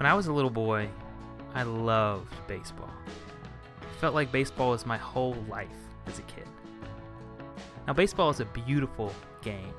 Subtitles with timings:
[0.00, 0.88] When I was a little boy,
[1.54, 2.88] I loved baseball.
[3.82, 5.68] It felt like baseball was my whole life
[6.06, 6.48] as a kid.
[7.86, 9.74] Now, baseball is a beautiful game,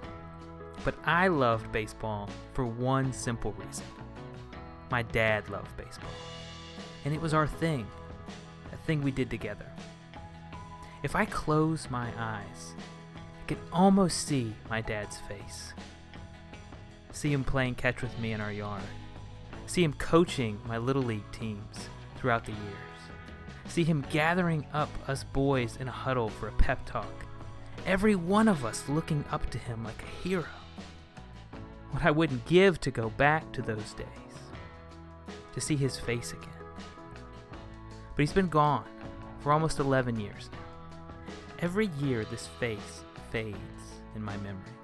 [0.85, 3.87] but I loved baseball for one simple reason.
[4.91, 6.11] My dad loved baseball,
[7.03, 7.87] and it was our thing,
[8.71, 9.65] a thing we did together.
[11.01, 12.75] If I close my eyes,
[13.15, 15.73] I can almost see my dad's face.
[17.11, 18.83] See him playing catch with me in our yard.
[19.71, 23.01] See him coaching my little league teams throughout the years.
[23.69, 27.25] See him gathering up us boys in a huddle for a pep talk.
[27.85, 30.43] Every one of us looking up to him like a hero.
[31.91, 34.07] What I wouldn't give to go back to those days.
[35.53, 36.49] To see his face again.
[38.13, 38.83] But he's been gone
[39.39, 41.33] for almost 11 years now.
[41.59, 43.57] Every year, this face fades
[44.17, 44.75] in my memory,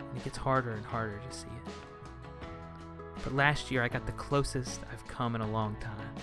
[0.00, 1.89] and it gets harder and harder to see it.
[3.22, 6.14] But last year, I got the closest I've come in a long time,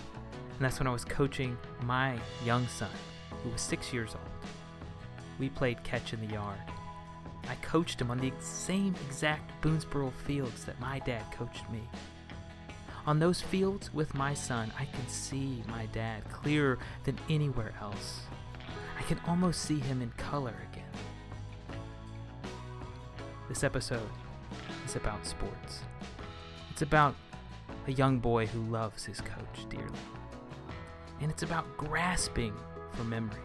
[0.55, 2.89] and that's when I was coaching my young son,
[3.43, 4.51] who was six years old.
[5.39, 6.57] We played catch in the yard.
[7.49, 11.81] I coached him on the same exact Boonsboro fields that my dad coached me.
[13.05, 18.21] On those fields with my son, I can see my dad clearer than anywhere else.
[18.97, 20.83] I can almost see him in color again.
[23.47, 24.09] This episode
[24.85, 25.83] is about sports.
[26.77, 27.15] It's about
[27.87, 29.87] a young boy who loves his coach dearly.
[31.19, 32.53] And it's about grasping
[32.91, 33.39] for memories,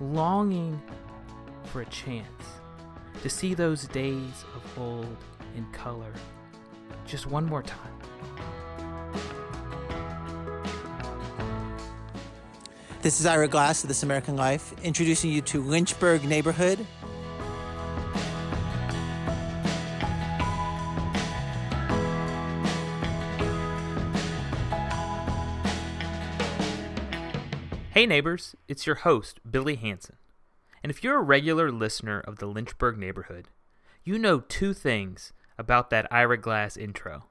[0.00, 0.80] longing
[1.64, 2.26] for a chance
[3.20, 5.14] to see those days of old
[5.58, 6.10] in color
[7.04, 7.92] just one more time.
[13.02, 16.86] This is Ira Glass of This American Life, introducing you to Lynchburg Neighborhood.
[27.98, 30.18] Hey neighbors, it's your host, Billy Hanson.
[30.84, 33.48] And if you're a regular listener of the Lynchburg neighborhood,
[34.04, 37.24] you know two things about that Ira Glass intro.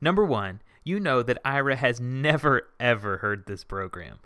[0.00, 4.20] Number one, you know that Ira has never ever heard this program.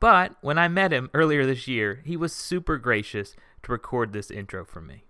[0.00, 4.28] But when I met him earlier this year, he was super gracious to record this
[4.28, 5.04] intro for me.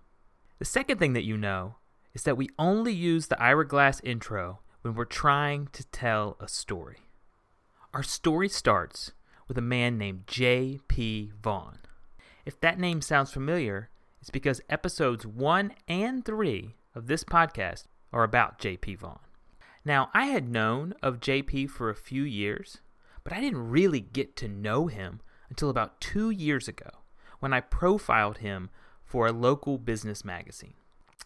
[0.59, 1.77] The second thing that you know
[2.13, 6.47] is that we only use the Ira Glass intro when we're trying to tell a
[6.47, 6.97] story.
[7.95, 9.13] Our story starts
[9.53, 11.31] with a man named J.P.
[11.43, 11.77] Vaughn.
[12.43, 18.23] If that name sounds familiar, it's because episodes 1 and 3 of this podcast are
[18.23, 18.95] about J.P.
[18.95, 19.19] Vaughn.
[19.85, 22.79] Now, I had known of JP for a few years,
[23.23, 25.21] but I didn't really get to know him
[25.51, 26.89] until about two years ago
[27.39, 28.71] when I profiled him
[29.05, 30.73] for a local business magazine.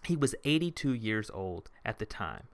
[0.04, 2.50] He was 82 years old at the time,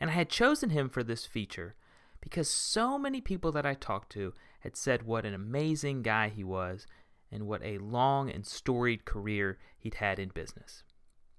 [0.00, 1.74] and I had chosen him for this feature
[2.22, 6.44] because so many people that I talked to had said what an amazing guy he
[6.44, 6.86] was
[7.30, 10.84] and what a long and storied career he'd had in business.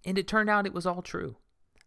[0.05, 1.37] And it turned out it was all true.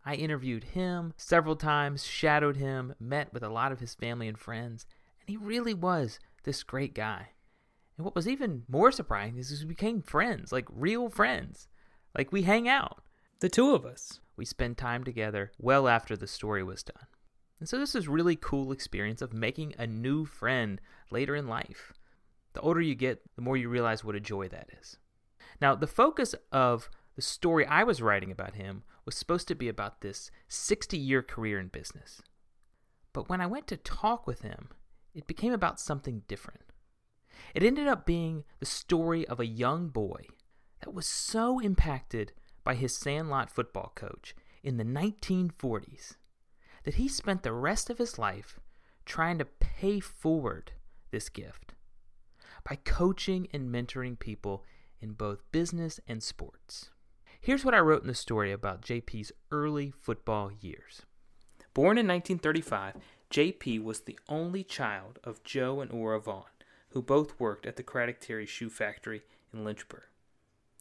[0.05, 4.39] I interviewed him several times, shadowed him, met with a lot of his family and
[4.39, 4.87] friends,
[5.21, 7.31] and he really was this great guy.
[7.97, 11.69] And what was even more surprising is we became friends, like real friends.
[12.17, 13.03] Like we hang out,
[13.41, 14.21] the two of us.
[14.37, 17.07] We spend time together well after the story was done.
[17.59, 20.81] And so this is really cool experience of making a new friend
[21.11, 21.93] later in life.
[22.53, 24.99] The older you get, the more you realize what a joy that is.
[25.61, 29.69] Now, the focus of the story I was writing about him was supposed to be
[29.69, 32.21] about this 60 year career in business.
[33.13, 34.69] But when I went to talk with him,
[35.15, 36.61] it became about something different.
[37.55, 40.27] It ended up being the story of a young boy
[40.81, 42.33] that was so impacted
[42.65, 46.17] by his Sandlot football coach in the 1940s
[46.87, 48.61] that he spent the rest of his life
[49.05, 50.71] trying to pay forward
[51.11, 51.75] this gift
[52.63, 54.65] by coaching and mentoring people
[55.01, 56.91] in both business and sports.
[57.41, 61.03] Here's what I wrote in the story about JP's early football years.
[61.75, 62.95] Born in 1935,
[63.33, 66.45] JP was the only child of Joe and Ora Vaughn,
[66.91, 69.23] who both worked at the Craddock Terry Shoe Factory
[69.53, 70.05] in Lynchburg.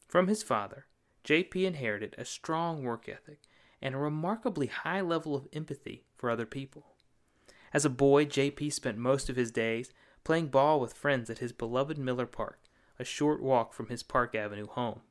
[0.06, 0.86] From his father,
[1.24, 3.40] JP inherited a strong work ethic
[3.86, 6.86] and a remarkably high level of empathy for other people.
[7.72, 9.92] As a boy, JP spent most of his days
[10.24, 12.58] playing ball with friends at his beloved Miller Park,
[12.98, 15.02] a short walk from his Park Avenue home.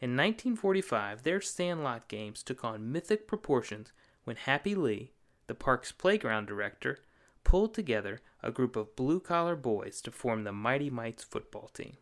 [0.00, 3.92] In 1945, their Sandlot games took on mythic proportions
[4.24, 5.12] when Happy Lee,
[5.46, 6.98] the park's playground director,
[7.44, 11.98] pulled together a group of blue collar boys to form the Mighty Mites football team.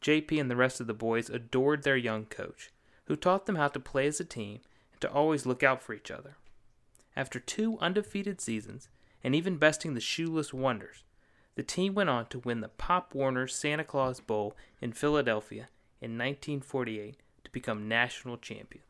[0.00, 2.70] JP and the rest of the boys adored their young coach,
[3.04, 4.60] who taught them how to play as a team
[5.00, 6.36] to always look out for each other.
[7.16, 8.88] After two undefeated seasons,
[9.24, 11.04] and even besting the Shoeless Wonders,
[11.56, 15.68] the team went on to win the Pop Warner Santa Claus Bowl in Philadelphia
[16.00, 18.84] in 1948 to become national champion.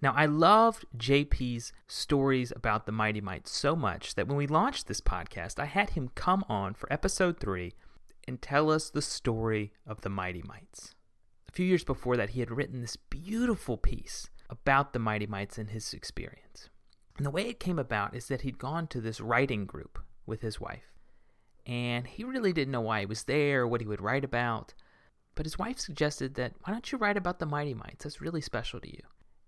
[0.00, 4.86] Now, I loved JP's stories about the Mighty Mites so much that when we launched
[4.86, 7.72] this podcast, I had him come on for episode three
[8.28, 10.94] and tell us the story of the Mighty Mites.
[11.48, 15.58] A few years before that, he had written this beautiful piece about the Mighty Mites
[15.58, 16.68] and his experience.
[17.16, 20.42] And the way it came about is that he'd gone to this writing group with
[20.42, 20.92] his wife,
[21.64, 24.74] and he really didn't know why he was there or what he would write about.
[25.34, 28.04] But his wife suggested that, why don't you write about the Mighty Mites?
[28.04, 29.02] That's really special to you.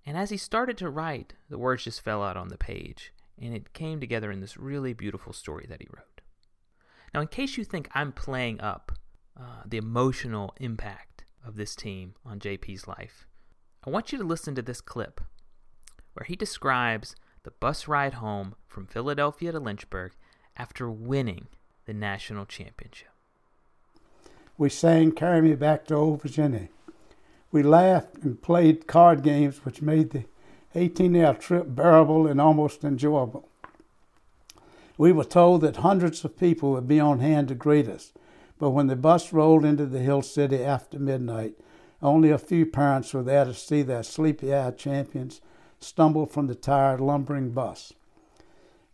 [0.04, 3.54] And as he started to write, the words just fell out on the page, and
[3.54, 6.22] it came together in this really beautiful story that he wrote.
[7.14, 8.92] Now, in case you think I'm playing up
[9.38, 13.27] uh, the emotional impact of this team on JP's life,
[13.88, 15.18] I want you to listen to this clip
[16.12, 20.12] where he describes the bus ride home from Philadelphia to Lynchburg
[20.58, 21.46] after winning
[21.86, 23.08] the national championship.
[24.58, 26.68] We sang Carry Me Back to Old Virginia.
[27.50, 30.24] We laughed and played card games, which made the
[30.74, 33.48] 18 hour trip bearable and almost enjoyable.
[34.98, 38.12] We were told that hundreds of people would be on hand to greet us,
[38.58, 41.54] but when the bus rolled into the Hill City after midnight,
[42.02, 45.40] only a few parents were there to see their sleepy eyed champions
[45.80, 47.92] stumble from the tired, lumbering bus.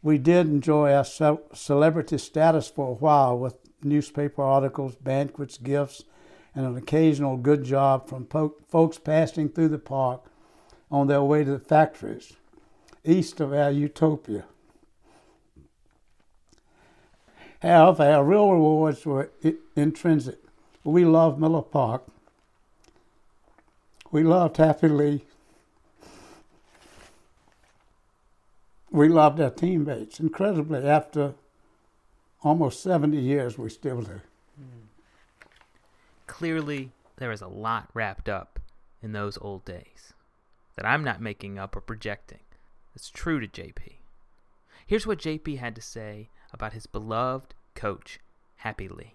[0.03, 6.05] We did enjoy our celebrity status for a while with newspaper articles, banquets, gifts,
[6.55, 10.23] and an occasional good job from po- folks passing through the park
[10.91, 12.35] on their way to the factories
[13.05, 14.45] east of our utopia.
[17.61, 20.39] However, our real rewards were I- intrinsic.
[20.85, 22.03] We loved Miller Park.
[24.15, 25.25] We loved Happy Lee.
[28.93, 30.21] We loved our teammates.
[30.21, 31.35] Incredibly, after
[32.45, 34.21] almost 70 years, we still do.
[34.57, 34.85] Hmm.
[36.29, 38.61] Clearly, there is a lot wrapped up
[39.03, 40.13] in those old days
[40.77, 42.45] that I'm not making up or projecting.
[42.95, 43.95] It's true to JP.
[44.87, 48.21] Here's what JP had to say about his beloved coach,
[48.59, 49.15] Happy Lee.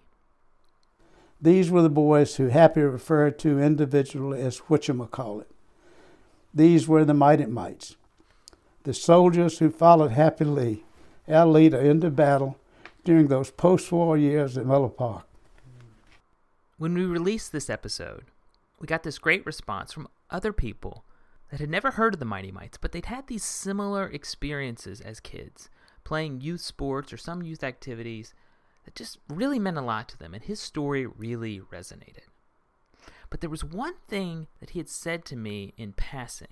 [1.42, 5.46] These were the boys who Happy referred to individually as whatchamacallit.
[6.52, 7.96] These were the mighty mites,
[8.82, 10.84] the soldiers who followed Happy Lee,
[11.28, 12.58] our leader, into battle
[13.04, 15.26] during those post war years at Miller Park.
[16.76, 18.24] When we released this episode,
[18.78, 21.04] we got this great response from other people
[21.50, 25.20] that had never heard of the Mighty Mites, but they'd had these similar experiences as
[25.20, 25.70] kids,
[26.04, 28.34] playing youth sports or some youth activities
[28.84, 32.28] that just really meant a lot to them, and his story really resonated.
[33.28, 36.48] But there was one thing that he had said to me in passing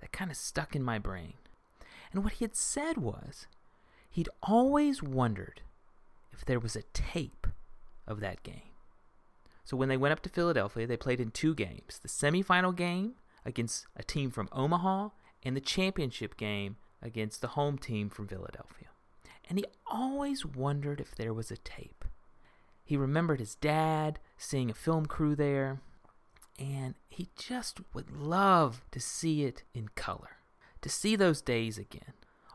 [0.00, 1.34] that kind of stuck in my brain.
[2.12, 3.46] And what he had said was
[4.10, 5.60] he'd always wondered
[6.32, 7.46] if there was a tape
[8.06, 8.72] of that game.
[9.64, 13.14] So when they went up to Philadelphia, they played in two games the semifinal game
[13.44, 15.10] against a team from Omaha
[15.42, 18.88] and the championship game against the home team from Philadelphia.
[19.52, 22.06] And he always wondered if there was a tape.
[22.86, 25.82] He remembered his dad seeing a film crew there,
[26.58, 30.38] and he just would love to see it in color,
[30.80, 32.14] to see those days again.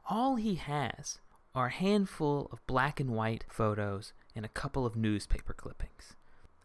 [0.10, 1.20] All he has
[1.54, 6.14] are a handful of black and white photos and a couple of newspaper clippings.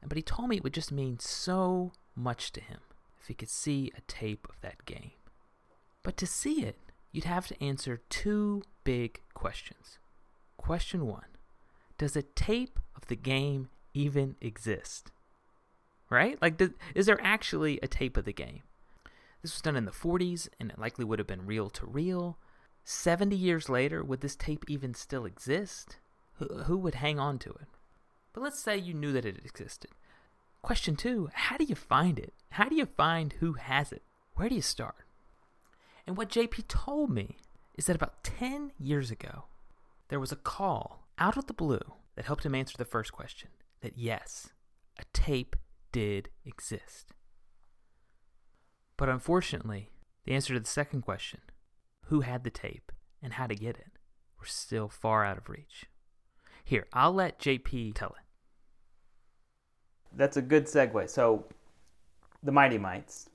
[0.02, 2.80] But he told me it would just mean so much to him
[3.21, 5.12] if he could see a tape of that game.
[6.02, 6.78] But to see it,
[7.11, 9.99] you'd have to answer two big questions.
[10.62, 11.26] Question one
[11.99, 15.11] Does a tape of the game even exist?
[16.09, 16.40] Right?
[16.40, 18.62] Like, does, is there actually a tape of the game?
[19.42, 22.38] This was done in the 40s, and it likely would have been reel to reel.
[22.85, 25.97] 70 years later, would this tape even still exist?
[26.35, 27.66] Who, who would hang on to it?
[28.33, 29.90] But let's say you knew that it existed.
[30.62, 32.35] Question two How do you find it?
[32.50, 34.02] How do you find who has it?
[34.37, 35.07] Where do you start?
[36.07, 37.37] And what JP told me
[37.76, 39.47] is that about 10 years ago,
[40.12, 43.49] there was a call out of the blue that helped him answer the first question
[43.81, 44.50] that yes,
[44.99, 45.57] a tape
[45.90, 47.14] did exist.
[48.99, 49.88] But unfortunately,
[50.25, 51.40] the answer to the second question,
[52.07, 52.92] who had the tape
[53.23, 53.92] and how to get it,
[54.38, 55.87] were still far out of reach.
[56.62, 58.26] Here, I'll let JP tell it.
[60.14, 61.09] That's a good segue.
[61.09, 61.47] So,
[62.42, 63.31] the Mighty Mites,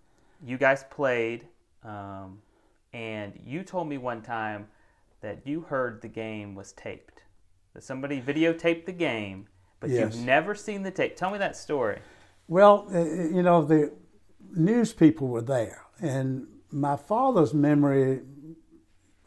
[0.45, 1.47] you guys played,
[1.83, 2.39] um,
[2.93, 4.67] and you told me one time
[5.27, 7.23] that you heard the game was taped.
[7.73, 9.47] That somebody videotaped the game,
[9.81, 10.15] but Yes.
[10.15, 11.17] you've never seen the tape.
[11.17, 11.99] Tell me that story.
[12.47, 13.91] Well, uh, you know, the
[14.55, 18.21] news people were there, and my father's memory,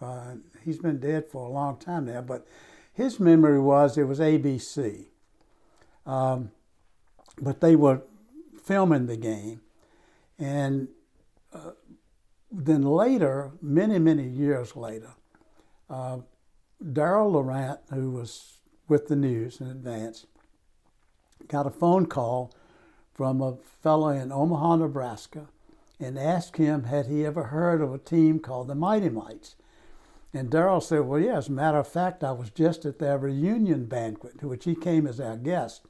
[0.01, 2.47] uh, he's been dead for a long time now, but
[2.95, 5.09] his memory was it was ABC.
[6.07, 6.51] Um,
[7.43, 8.01] but they were
[8.65, 9.61] filming the game.
[10.39, 10.89] And
[11.53, 11.73] uh,
[12.51, 15.11] then later, many, many years later,
[15.91, 16.19] uh,
[16.83, 20.27] Daryl Laurant, who was with the News and Advance,
[21.49, 22.55] got a phone call
[23.13, 25.49] from a fellow in Omaha, Nebraska,
[25.99, 29.57] and asked him had he ever heard of a team called the Mighty Mites.
[30.33, 33.19] And Daryl said, Well, yeah, as a matter of fact, I was just at their
[33.19, 35.83] reunion banquet, to which he came as our guest.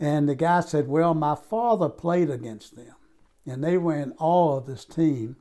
[0.00, 2.94] And the guy said, Well, my father played against them,
[3.46, 5.36] and they were in awe of this team.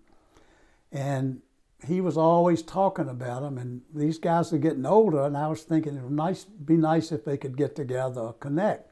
[0.92, 1.42] And
[1.88, 5.64] he was always talking about them, and these guys are getting older, and I was
[5.64, 8.90] thinking it would nice, be nice if they could get together or connect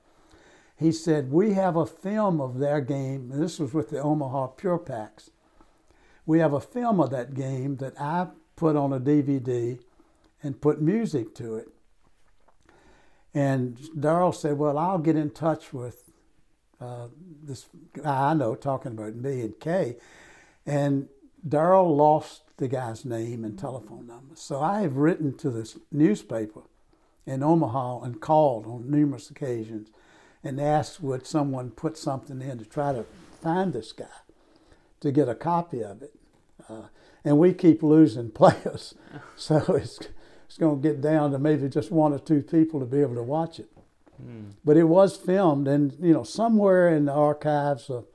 [0.77, 4.47] he said, We have a film of their game, and this was with the Omaha
[4.47, 5.31] Pure Packs.
[6.25, 9.79] We have a film of that game that I put on a DVD
[10.43, 11.69] and put music to it.
[13.33, 16.11] And Daryl said, Well, I'll get in touch with
[16.79, 17.07] uh,
[17.43, 19.97] this guy I know, talking about me and Kay.
[20.65, 21.07] And
[21.47, 24.35] Daryl lost the guy's name and telephone number.
[24.35, 26.61] So I have written to this newspaper
[27.25, 29.89] in Omaha and called on numerous occasions
[30.43, 33.05] and asked would someone put something in to try to
[33.41, 34.05] find this guy
[35.01, 36.13] to get a copy of it.
[36.69, 36.87] Uh,
[37.23, 38.95] and we keep losing players,
[39.35, 39.99] so it's
[40.45, 43.15] it's going to get down to maybe just one or two people to be able
[43.15, 43.69] to watch it.
[44.23, 44.53] Mm.
[44.63, 48.05] But it was filmed, and you know, somewhere in the archives of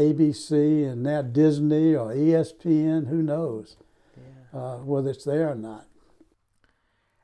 [0.00, 3.76] ABC and now Disney or ESPN, who knows
[4.16, 4.58] yeah.
[4.58, 5.86] uh, whether it's there or not.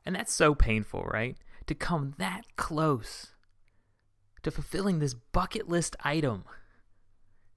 [0.04, 1.36] And that's so painful, right?
[1.66, 3.32] To come that close
[4.42, 6.44] to fulfilling this bucket list item,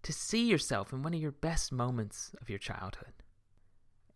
[0.01, 3.13] to see yourself in one of your best moments of your childhood,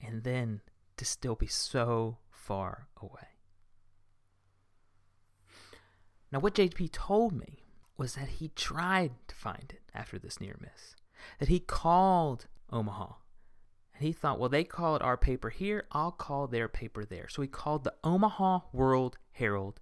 [0.02, 0.62] and then
[0.98, 3.28] to still be so far away.
[6.32, 7.63] Now, what JP told me
[7.98, 10.96] was that he tried to find it after this near miss,
[11.40, 13.14] that he called Omaha.
[13.96, 17.28] And he thought, well, they call it our paper here, I'll call their paper there.
[17.30, 19.80] So he called the Omaha World Herald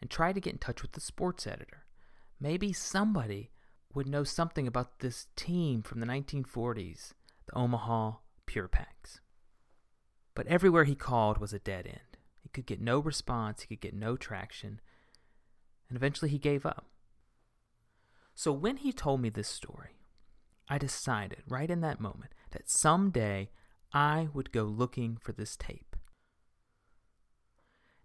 [0.00, 1.84] and tried to get in touch with the sports editor
[2.44, 3.50] maybe somebody
[3.94, 7.12] would know something about this team from the 1940s,
[7.46, 8.12] the Omaha
[8.46, 9.20] Pure Packs.
[10.34, 12.18] But everywhere he called was a dead end.
[12.42, 14.80] He could get no response, he could get no traction,
[15.88, 16.86] and eventually he gave up.
[18.34, 19.96] So when he told me this story,
[20.68, 23.50] I decided right in that moment that someday
[23.92, 25.96] I would go looking for this tape.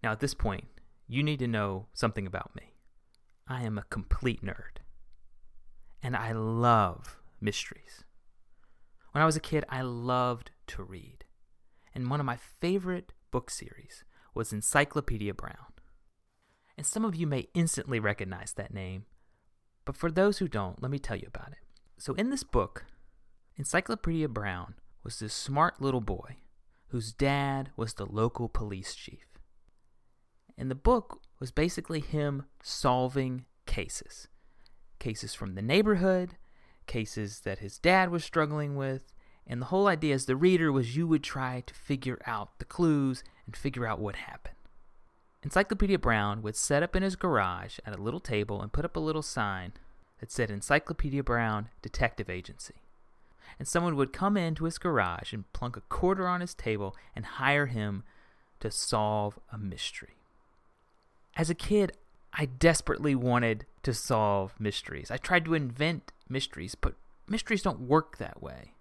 [0.04, 0.66] Now, at this point,
[1.08, 2.76] you need to know something about me.
[3.48, 4.78] I am a complete nerd.
[6.04, 8.04] And I love mysteries.
[9.12, 11.26] When I was a kid, I loved to read.
[11.96, 14.04] And one of my favorite book series
[14.36, 15.74] was Encyclopedia Brown.
[16.78, 19.06] And some of you may instantly recognize that name,
[19.90, 21.58] but for those who don't, let me tell you about it.
[21.98, 22.86] So, in this book,
[23.58, 26.36] Encyclopedia Brown was this smart little boy
[26.90, 29.26] whose dad was the local police chief.
[30.56, 34.28] And the book was basically him solving cases
[35.00, 36.38] cases from the neighborhood,
[36.86, 39.12] cases that his dad was struggling with,
[39.48, 42.66] and the whole idea as the reader was you would try to figure out the
[42.66, 44.59] clues and figure out what happened.
[45.44, 48.96] Encyclopedia Brown would set up in his garage at a little table and put up
[48.96, 49.74] a little sign
[50.20, 52.76] that said Encyclopedia Brown Detective Agency.
[53.58, 57.26] And someone would come into his garage and plunk a quarter on his table and
[57.26, 58.04] hire him
[58.60, 60.18] to solve a mystery.
[61.36, 61.94] As a kid,
[62.34, 65.10] I desperately wanted to solve mysteries.
[65.10, 66.96] I tried to invent mysteries, but
[67.28, 68.74] mysteries don't work that way.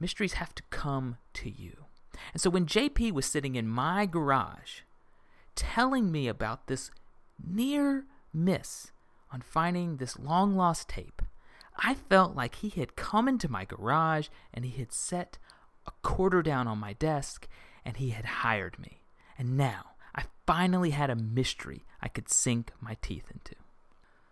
[0.00, 1.84] Mysteries have to come to you.
[2.32, 4.80] And so when JP was sitting in my garage
[5.58, 6.92] telling me about this
[7.44, 8.92] near miss
[9.32, 11.20] on finding this long lost tape,
[11.76, 15.38] I felt like he had come into my garage and he had set
[15.86, 17.48] a quarter down on my desk
[17.84, 19.02] and he had hired me.
[19.36, 23.56] And now I finally had a mystery I could sink my teeth into.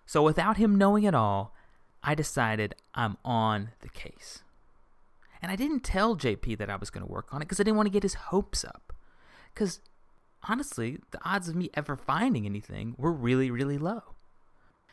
[0.07, 1.55] So without him knowing it all,
[2.03, 4.45] I decided I'm on the case.
[5.43, 7.65] And I didn't tell JP that I was going to work on it because I
[7.65, 8.93] didn't want to get his hopes up.
[9.53, 9.81] Because
[10.49, 14.03] honestly, the odds of me ever finding anything were really, really low.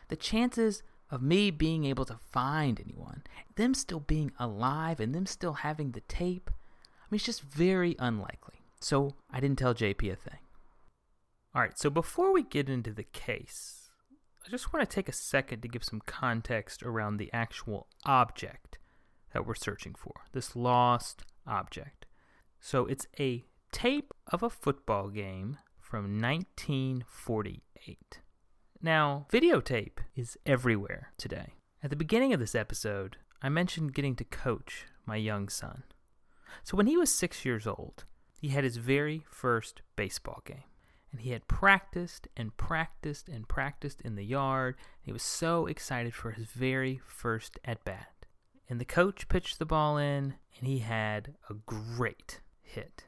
[0.10, 3.24] The chances of me being able to find anyone,
[3.56, 7.96] them still being alive, and them still having the tape, I mean, it's just very
[8.00, 8.62] unlikely.
[8.80, 10.40] So I didn't tell JP a thing.
[11.56, 13.92] All right, so before we get into the case,
[14.46, 18.80] I just want to take a second to give some context around the actual object
[19.34, 22.06] that we're searching for this lost object.
[22.60, 28.20] So it's a tape of a football game from 1948.
[28.82, 31.56] Now, videotape is everywhere today.
[31.82, 35.84] At the beginning of this episode, I mentioned getting to coach my young son.
[36.64, 38.06] So when he was six years old,
[38.40, 40.70] he had his very first baseball game.
[41.12, 44.76] And he had practiced and practiced and practiced in the yard.
[45.02, 48.28] He was so excited for his very first at bat.
[48.70, 53.06] And the coach pitched the ball in, and he had a great hit.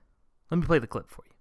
[0.52, 1.32] Let me play the clip for you.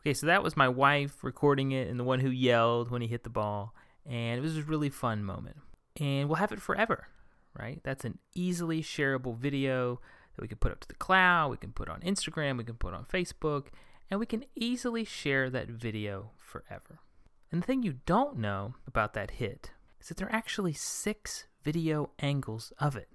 [0.00, 3.08] Okay, so that was my wife recording it and the one who yelled when he
[3.08, 3.74] hit the ball.
[4.06, 5.56] And it was a really fun moment.
[6.00, 7.08] And we'll have it forever,
[7.58, 7.80] right?
[7.84, 10.00] That's an easily shareable video
[10.34, 12.76] that we can put up to the cloud, we can put on Instagram, we can
[12.76, 13.66] put on Facebook,
[14.10, 16.98] and we can easily share that video forever.
[17.52, 21.46] And the thing you don't know about that hit is that there are actually six
[21.62, 23.08] video angles of it.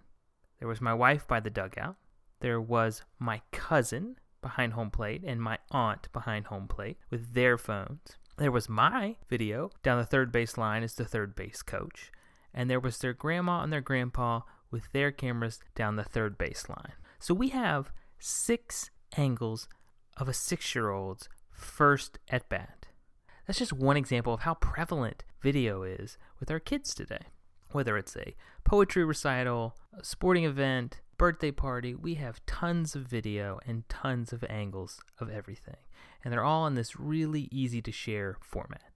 [0.60, 1.98] There was my wife by the dugout,
[2.40, 7.58] there was my cousin behind home plate and my aunt behind home plate with their
[7.58, 8.18] phones.
[8.38, 12.12] There was my video down the third base line as the third base coach,
[12.54, 16.68] and there was their grandma and their grandpa with their cameras down the third base
[16.70, 16.94] line.
[17.18, 19.68] So we have six angles
[20.18, 22.88] of a six year old's first at bat.
[23.46, 27.28] That's just one example of how prevalent video is with our kids today.
[27.72, 33.60] Whether it's a poetry recital, a sporting event, birthday party, we have tons of video
[33.66, 35.78] and tons of angles of everything.
[36.24, 38.92] And they're all in this really easy to share format.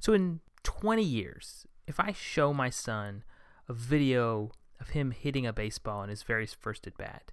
[0.00, 3.24] So in 20 years, if I show my son
[3.68, 7.32] a video of him hitting a baseball in his very first at bat,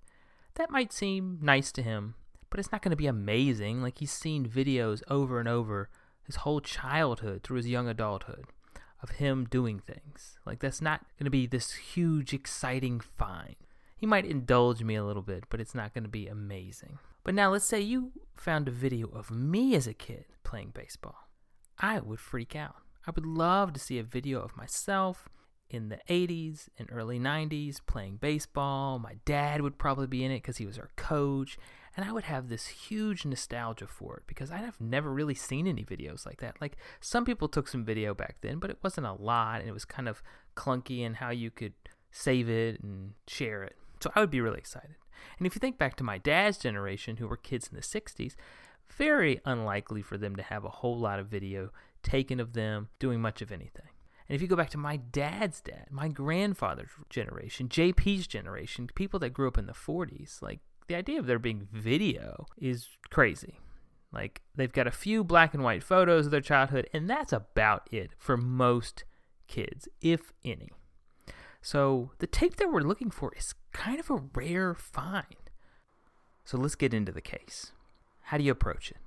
[0.56, 2.16] that might seem nice to him,
[2.52, 5.90] but it's not going to be amazing like he's seen videos over and over
[6.24, 8.46] his whole childhood through his young adulthood
[9.02, 10.38] of him doing things.
[10.46, 13.56] Like that's not going to be this huge exciting find
[14.02, 16.98] he might indulge me a little bit, but it's not going to be amazing.
[17.24, 21.28] But now let's say you found a video of me as a kid playing baseball.
[21.78, 22.78] I would freak out.
[23.06, 25.30] I would love to see a video of myself
[25.72, 29.00] in the 80s and early 90s playing baseball.
[29.00, 31.58] My dad would probably be in it because he was our coach.
[31.96, 35.68] And I would have this huge nostalgia for it because I'd have never really seen
[35.68, 36.62] any videos like that.
[36.62, 39.74] Like some people took some video back then, but it wasn't a lot and it
[39.74, 40.22] was kind of
[40.56, 41.74] clunky in how you could
[42.12, 43.78] save it and share it.
[44.02, 44.96] So I would be really excited.
[45.38, 48.36] And if you think back to my dad's generation, who were kids in the 60s,
[48.90, 51.72] very unlikely for them to have a whole lot of video
[52.04, 53.91] taken of them doing much of anything.
[54.32, 59.20] And if you go back to my dad's dad, my grandfather's generation, JP's generation, people
[59.20, 63.60] that grew up in the 40s, like the idea of there being video is crazy.
[64.14, 67.90] Like they've got a few black and white photos of their childhood, and that's about
[67.92, 69.04] it for most
[69.50, 70.70] kids, if any.
[71.62, 75.26] So the tape that we're looking for is kind of a rare find.
[76.46, 77.74] So let's get into the case.
[78.22, 79.00] How do you approach it?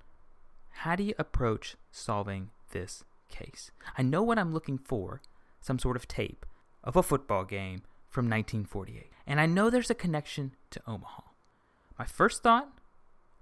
[0.68, 3.70] How do you approach solving this case?
[3.96, 5.20] I know what I'm looking for
[5.60, 6.44] some sort of tape
[6.82, 9.10] of a football game from 1948.
[9.26, 11.22] And I know there's a connection to Omaha.
[11.98, 12.68] My first thought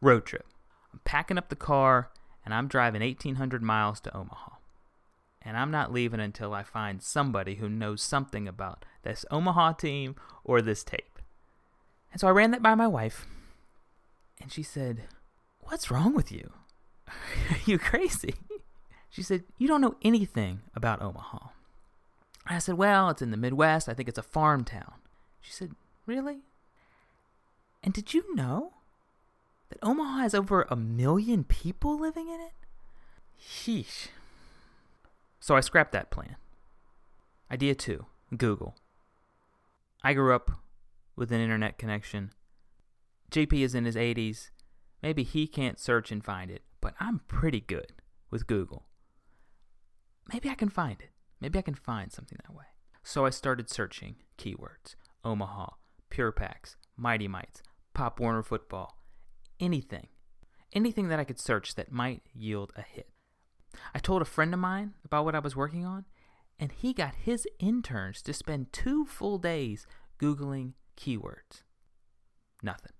[0.00, 0.46] road trip.
[0.92, 2.10] I'm packing up the car
[2.44, 4.52] and I'm driving 1,800 miles to Omaha
[5.44, 10.16] and I'm not leaving until I find somebody who knows something about this Omaha team
[10.44, 11.18] or this tape.
[12.12, 13.26] And so I ran that by my wife,
[14.40, 15.04] and she said,
[15.60, 16.52] What's wrong with you?
[17.08, 18.34] Are you crazy?
[19.12, 21.48] She said, You don't know anything about Omaha.
[22.46, 23.88] I said, Well, it's in the Midwest.
[23.88, 24.94] I think it's a farm town.
[25.42, 25.72] She said,
[26.06, 26.38] Really?
[27.84, 28.72] And did you know
[29.68, 32.54] that Omaha has over a million people living in it?
[33.38, 34.08] Sheesh.
[35.40, 36.36] So I scrapped that plan.
[37.50, 38.76] Idea two Google.
[40.02, 40.52] I grew up
[41.16, 42.30] with an internet connection.
[43.30, 44.48] JP is in his 80s.
[45.02, 47.92] Maybe he can't search and find it, but I'm pretty good
[48.30, 48.84] with Google.
[50.30, 51.10] Maybe I can find it.
[51.40, 52.64] Maybe I can find something that way.
[53.02, 55.70] So I started searching keywords Omaha,
[56.10, 57.62] Pure Packs, Mighty Mites,
[57.94, 58.98] Pop Warner football,
[59.58, 60.08] anything.
[60.72, 63.10] Anything that I could search that might yield a hit.
[63.94, 66.06] I told a friend of mine about what I was working on,
[66.58, 69.86] and he got his interns to spend two full days
[70.18, 71.62] Googling keywords.
[72.62, 72.92] Nothing.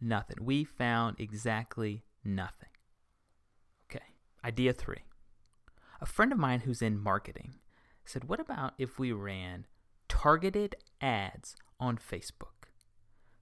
[0.00, 0.38] Nothing.
[0.40, 2.68] We found exactly nothing.
[3.90, 4.04] Okay,
[4.44, 5.02] idea three.
[6.00, 7.54] A friend of mine who's in marketing
[8.04, 9.66] said, What about if we ran
[10.08, 12.68] targeted ads on Facebook?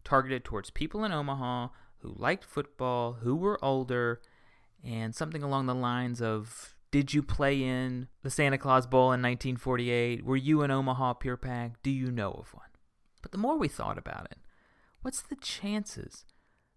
[0.02, 1.68] Targeted towards people in Omaha
[1.98, 4.20] who liked football, who were older,
[4.84, 9.22] and something along the lines of Did you play in the Santa Claus Bowl in
[9.22, 10.24] 1948?
[10.24, 11.82] Were you an Omaha Pure Pack?
[11.82, 12.70] Do you know of one?
[13.22, 14.38] But the more we thought about it,
[15.02, 16.24] what's the chances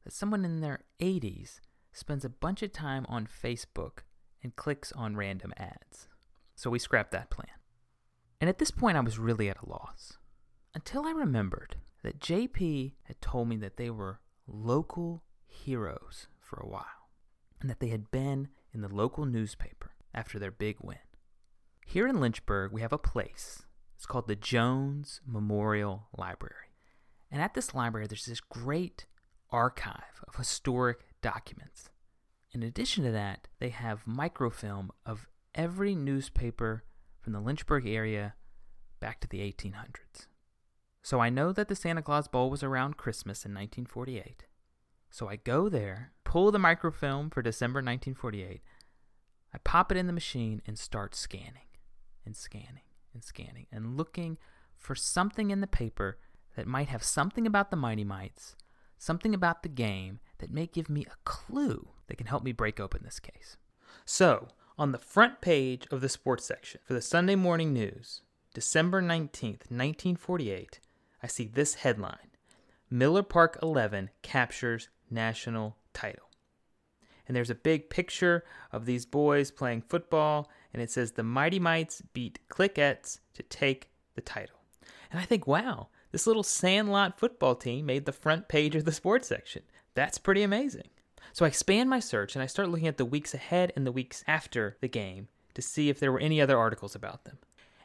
[0.04, 1.60] that someone in their 80s
[1.91, 4.00] spends a bunch of time on Facebook
[4.43, 6.08] and clicks on random ads?
[6.56, 7.47] So we scrapped that plan.
[8.39, 10.13] And at this point, I was really at a loss
[10.73, 16.67] until I remembered that JP had told me that they were local heroes for a
[16.67, 17.10] while
[17.60, 20.97] and that they had been in the local newspaper after their big win.
[21.86, 23.63] Here in Lynchburg, we have a place.
[23.95, 26.56] It's called the Jones Memorial Library.
[27.30, 29.06] And at this library, there's this great
[29.51, 31.90] archive of historic documents.
[32.54, 36.84] In addition to that, they have microfilm of every newspaper
[37.20, 38.34] from the Lynchburg area
[39.00, 40.28] back to the 1800s.
[41.02, 44.46] So I know that the Santa Claus Bowl was around Christmas in 1948.
[45.10, 48.62] So I go there, pull the microfilm for December 1948,
[49.54, 51.68] I pop it in the machine and start scanning
[52.26, 52.84] and scanning
[53.14, 54.38] and scanning and looking
[54.76, 56.18] for something in the paper
[56.56, 58.56] that might have something about the Mighty Mites,
[58.98, 62.78] something about the game that may give me a clue that can help me break
[62.78, 63.56] open this case.
[64.04, 68.21] So, on the front page of the sports section for the Sunday Morning News,
[68.54, 70.82] December 19th, 1948,
[71.24, 72.32] I see this headline
[72.89, 76.30] Miller Park 11 captures national title.
[77.26, 78.43] And there's a big picture
[78.74, 83.89] of these boys playing football, and it says the Mighty Mites beat Clickettes to take
[84.15, 84.58] the title.
[85.12, 88.91] And I think, wow, this little sandlot football team made the front page of the
[88.91, 89.62] sports section.
[89.93, 90.89] That's pretty amazing.
[91.34, 93.91] So I expand my search and I start looking at the weeks ahead and the
[93.91, 97.38] weeks after the game to see if there were any other articles about them.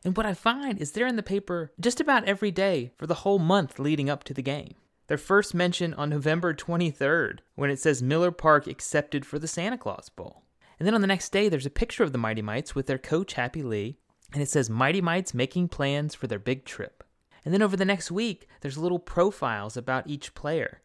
[0.05, 3.15] And what I find is they're in the paper just about every day for the
[3.15, 4.75] whole month leading up to the game.
[5.09, 9.79] They're first mentioned on November 23rd when it says Miller Park accepted for the Santa
[9.79, 10.43] Claus Bowl.
[10.79, 12.99] And then on the next day, there's a picture of the Mighty Mites with their
[12.99, 13.97] coach, Happy Lee,
[14.33, 17.05] and it says Mighty Mites making plans for their big trip.
[17.45, 20.83] And then over the next week, there's little profiles about each player.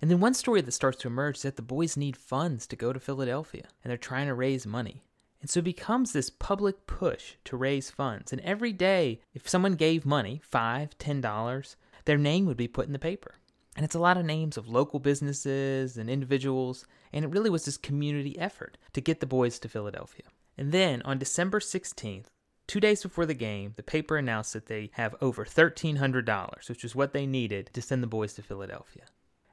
[0.00, 2.76] And then one story that starts to emerge is that the boys need funds to
[2.76, 5.02] go to Philadelphia, and they're trying to raise money.
[5.40, 8.32] And so it becomes this public push to raise funds.
[8.32, 12.86] And every day, if someone gave money, five, ten dollars, their name would be put
[12.86, 13.36] in the paper.
[13.76, 17.64] And it's a lot of names of local businesses and individuals, and it really was
[17.64, 20.26] this community effort to get the boys to Philadelphia.
[20.58, 22.26] And then on December 16th,
[22.66, 26.94] two days before the game, the paper announced that they have over $1,300, which is
[26.94, 29.04] what they needed to send the boys to Philadelphia.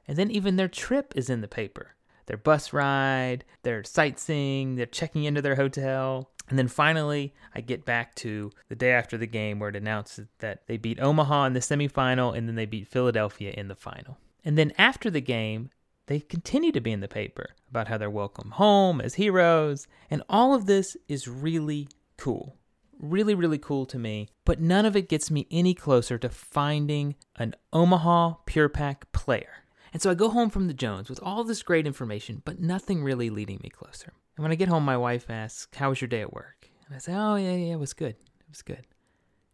[0.08, 1.94] And then even their trip is in the paper
[2.28, 6.30] their bus ride, their sightseeing, they're checking into their hotel.
[6.50, 10.20] And then finally, I get back to the day after the game where it announced
[10.40, 14.18] that they beat Omaha in the semifinal and then they beat Philadelphia in the final.
[14.44, 15.70] And then after the game,
[16.06, 19.86] they continue to be in the paper about how they're welcome home as heroes.
[20.10, 22.56] And all of this is really cool.
[22.98, 24.28] Really, really cool to me.
[24.44, 29.64] But none of it gets me any closer to finding an Omaha Pure Pack player.
[29.92, 33.02] And so I go home from the Jones with all this great information, but nothing
[33.02, 34.12] really leading me closer.
[34.36, 36.70] And when I get home, my wife asks, How was your day at work?
[36.86, 38.14] And I say, Oh, yeah, yeah, it was good.
[38.14, 38.86] It was good.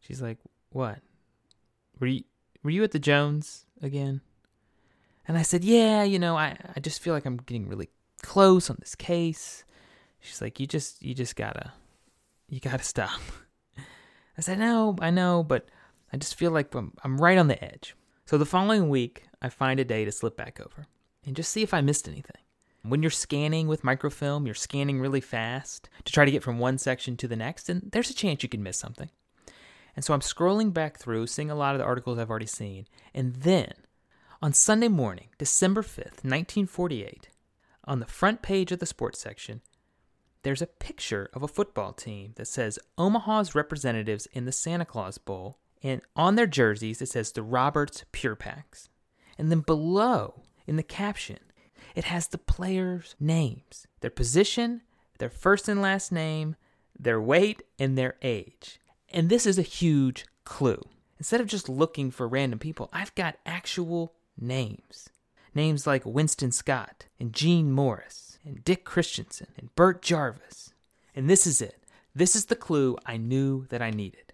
[0.01, 0.39] She's like,
[0.71, 0.99] What?
[2.01, 2.25] Were you,
[2.63, 4.21] were you at the Jones again?
[5.27, 7.89] And I said, Yeah, you know, I, I just feel like I'm getting really
[8.23, 9.65] close on this case.
[10.21, 11.73] She's like, You just, you just gotta,
[12.49, 13.21] you gotta stop.
[14.37, 15.69] I said, No, I know, but
[16.13, 17.97] I just feel like I'm, I'm right on the edge.
[18.27, 20.87] So the following week, I find a day to slip back over
[21.27, 22.41] and just see if I missed anything.
[22.83, 26.79] When you're scanning with microfilm, you're scanning really fast to try to get from one
[26.79, 29.11] section to the next, and there's a chance you can miss something.
[29.95, 32.87] And so I'm scrolling back through, seeing a lot of the articles I've already seen.
[33.13, 33.75] And then,
[34.41, 37.29] on Sunday morning, December 5th, 1948,
[37.85, 39.61] on the front page of the sports section,
[40.43, 45.19] there's a picture of a football team that says Omaha's representatives in the Santa Claus
[45.19, 48.89] Bowl, and on their jerseys it says the Roberts Pure Packs.
[49.39, 51.39] And then below, in the caption,
[51.95, 54.83] it has the players' names, their position,
[55.19, 56.57] their first and last name,
[56.99, 58.81] their weight, and their age.
[59.11, 60.83] And this is a huge clue.
[61.19, 65.09] Instead of just looking for random people, I've got actual names.
[65.55, 70.75] Names like Winston Scott, and Gene Morris, and Dick Christensen, and Bert Jarvis.
[71.15, 71.79] And this is it.
[72.15, 74.33] This is the clue I knew that I needed.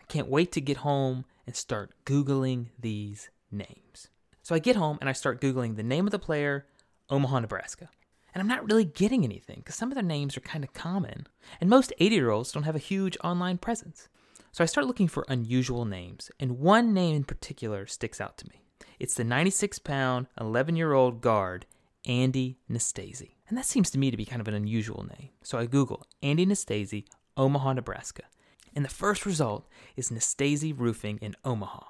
[0.00, 4.08] I can't wait to get home and start Googling these names.
[4.46, 6.68] So I get home and I start Googling the name of the player,
[7.10, 7.88] Omaha, Nebraska.
[8.32, 11.26] And I'm not really getting anything because some of their names are kind of common,
[11.60, 14.08] and most 80 year olds don't have a huge online presence.
[14.52, 18.48] So I start looking for unusual names, and one name in particular sticks out to
[18.48, 18.62] me.
[19.00, 21.66] It's the 96 pound, 11 year old guard,
[22.04, 23.32] Andy Nastase.
[23.48, 25.30] And that seems to me to be kind of an unusual name.
[25.42, 27.04] So I Google Andy Nastase,
[27.36, 28.22] Omaha, Nebraska.
[28.76, 31.80] And the first result is Nastase Roofing in Omaha.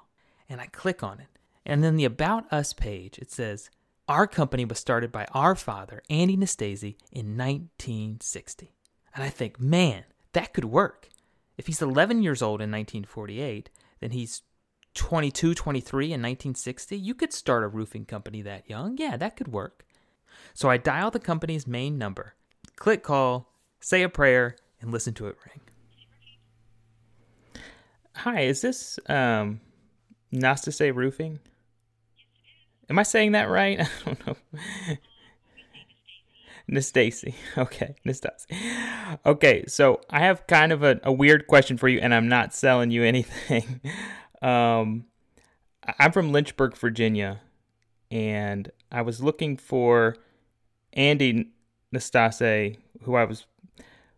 [0.48, 1.35] And I click on it.
[1.66, 3.70] And then the About Us page, it says,
[4.08, 8.72] Our company was started by our father, Andy Nastase, in 1960.
[9.14, 11.08] And I think, man, that could work.
[11.58, 14.42] If he's 11 years old in 1948, then he's
[14.94, 16.96] 22, 23 in 1960.
[16.96, 18.96] You could start a roofing company that young.
[18.96, 19.84] Yeah, that could work.
[20.54, 22.34] So I dial the company's main number,
[22.76, 25.60] click call, say a prayer, and listen to it ring.
[28.14, 29.60] Hi, is this um,
[30.32, 31.40] Nastase Roofing?
[32.88, 33.80] Am I saying that right?
[33.80, 34.36] I don't know.
[36.70, 37.34] Nastase.
[37.58, 38.46] Okay, Nastase.
[39.24, 42.54] Okay, so I have kind of a, a, weird question for you, and I'm not
[42.54, 43.80] selling you anything.
[44.42, 45.04] um,
[45.98, 47.40] I'm from Lynchburg, Virginia,
[48.10, 50.16] and I was looking for
[50.92, 51.50] Andy
[51.94, 53.46] Nastase, who I was,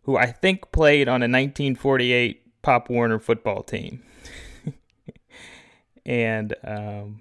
[0.02, 4.02] who I think played on a 1948 Pop Warner football team,
[6.06, 7.20] and um,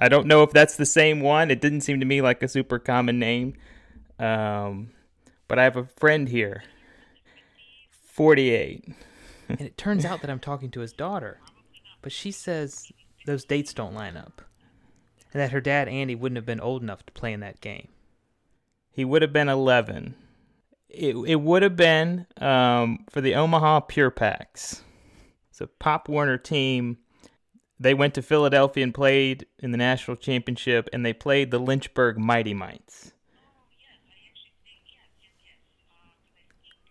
[0.00, 1.50] I don't know if that's the same one.
[1.50, 3.54] It didn't seem to me like a super common name.
[4.18, 4.90] Um,
[5.48, 6.62] but I have a friend here,
[8.04, 8.88] 48.
[9.48, 11.40] and it turns out that I'm talking to his daughter.
[12.00, 12.90] But she says
[13.26, 14.42] those dates don't line up.
[15.32, 17.88] And that her dad, Andy, wouldn't have been old enough to play in that game.
[18.90, 20.14] He would have been 11.
[20.88, 24.82] It, it would have been um, for the Omaha Pure Packs.
[25.50, 26.98] It's a Pop Warner team.
[27.82, 32.16] They went to Philadelphia and played in the national championship, and they played the Lynchburg
[32.16, 33.12] Mighty Mites.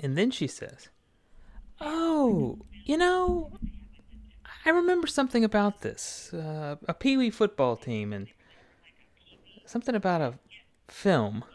[0.01, 0.89] And then she says,
[1.80, 3.54] Oh, you know,
[4.65, 8.27] I remember something about this uh, a Pee Wee football team and
[9.65, 10.34] something about a
[10.89, 11.45] film.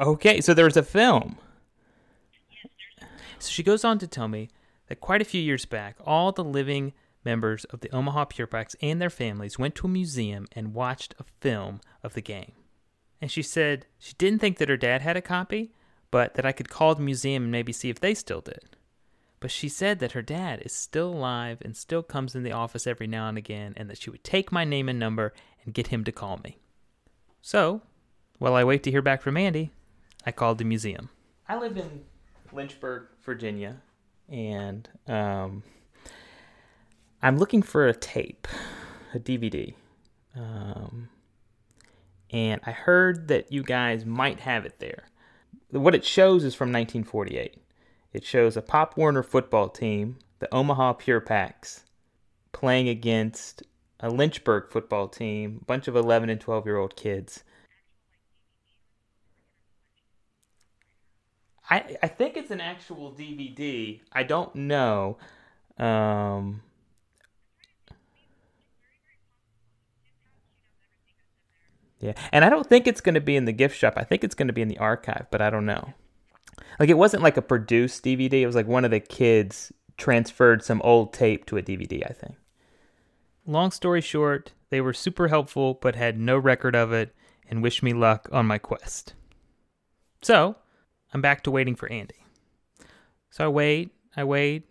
[0.00, 1.38] Okay, so there's a film.
[3.38, 4.48] So she goes on to tell me
[4.88, 6.94] that quite a few years back, all the living
[7.24, 11.14] members of the Omaha Pure Packs and their families went to a museum and watched
[11.18, 12.52] a film of the game.
[13.20, 15.72] And she said she didn't think that her dad had a copy,
[16.10, 18.76] but that I could call the museum and maybe see if they still did.
[19.40, 22.86] But she said that her dad is still alive and still comes in the office
[22.86, 25.34] every now and again, and that she would take my name and number
[25.64, 26.58] and get him to call me.
[27.42, 27.82] So,
[28.38, 29.70] while I wait to hear back from Andy,
[30.24, 31.10] I called the museum.
[31.46, 32.04] I live in
[32.52, 33.82] Lynchburg, Virginia,
[34.28, 35.62] and um,
[37.24, 38.46] I'm looking for a tape,
[39.14, 39.72] a DVD.
[40.36, 41.08] Um,
[42.30, 45.04] and I heard that you guys might have it there.
[45.70, 47.56] What it shows is from 1948.
[48.12, 51.84] It shows a Pop Warner football team, the Omaha Pure Packs,
[52.52, 53.62] playing against
[54.00, 57.42] a Lynchburg football team, a bunch of 11 and 12 year old kids.
[61.70, 64.02] I I think it's an actual DVD.
[64.12, 65.16] I don't know.
[65.78, 66.60] Um,
[72.04, 73.94] yeah, and I don't think it's going to be in the gift shop.
[73.96, 75.94] I think it's going to be in the archive, but I don't know.
[76.78, 78.34] Like it wasn't like a produced DVD.
[78.34, 82.04] It was like one of the kids transferred some old tape to a DVD.
[82.04, 82.34] I think.
[83.46, 87.14] Long story short, they were super helpful, but had no record of it,
[87.48, 89.14] and wish me luck on my quest.
[90.20, 90.56] So
[91.14, 92.24] I'm back to waiting for Andy.
[93.30, 94.68] So I wait, I wait.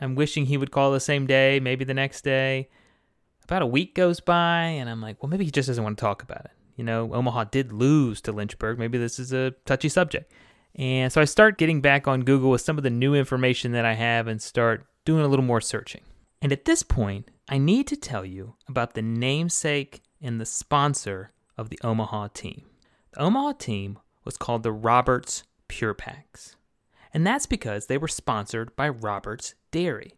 [0.00, 2.68] I'm wishing he would call the same day, maybe the next day.
[3.42, 6.00] About a week goes by, and I'm like, well, maybe he just doesn't want to
[6.00, 6.50] talk about it.
[6.78, 8.78] You know, Omaha did lose to Lynchburg.
[8.78, 10.32] Maybe this is a touchy subject.
[10.76, 13.84] And so I start getting back on Google with some of the new information that
[13.84, 16.02] I have and start doing a little more searching.
[16.40, 21.32] And at this point, I need to tell you about the namesake and the sponsor
[21.56, 22.66] of the Omaha team.
[23.12, 26.54] The Omaha team was called the Roberts Pure Packs.
[27.12, 30.12] And that's because they were sponsored by Roberts Dairy.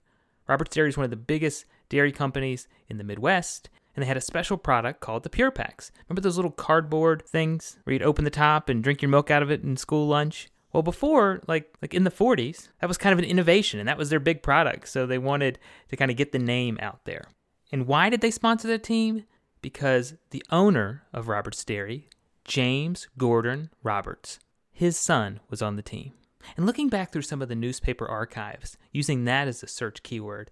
[0.47, 4.17] Roberts Dairy is one of the biggest dairy companies in the Midwest, and they had
[4.17, 5.91] a special product called the Pure Packs.
[6.09, 9.43] Remember those little cardboard things where you'd open the top and drink your milk out
[9.43, 10.49] of it in school lunch?
[10.73, 13.99] Well, before, like like in the 40s, that was kind of an innovation, and that
[13.99, 14.89] was their big product.
[14.89, 17.25] So they wanted to kind of get the name out there.
[17.73, 19.25] And why did they sponsor the team?
[19.63, 22.09] Because the owner of Roberts Dairy,
[22.45, 24.39] James Gordon Roberts,
[24.73, 26.13] his son was on the team.
[26.57, 30.51] And looking back through some of the newspaper archives, using that as a search keyword,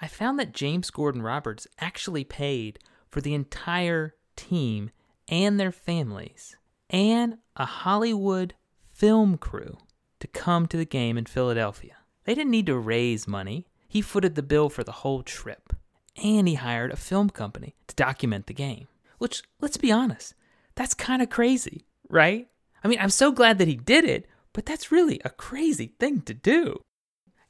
[0.00, 4.90] I found that James Gordon Roberts actually paid for the entire team
[5.28, 6.56] and their families
[6.88, 8.54] and a Hollywood
[8.92, 9.78] film crew
[10.20, 11.96] to come to the game in Philadelphia.
[12.24, 13.66] They didn't need to raise money.
[13.88, 15.74] He footed the bill for the whole trip.
[16.22, 18.88] And he hired a film company to document the game.
[19.18, 20.34] Which, let's be honest,
[20.74, 22.48] that's kind of crazy, right?
[22.82, 26.22] I mean, I'm so glad that he did it, but that's really a crazy thing
[26.22, 26.82] to do.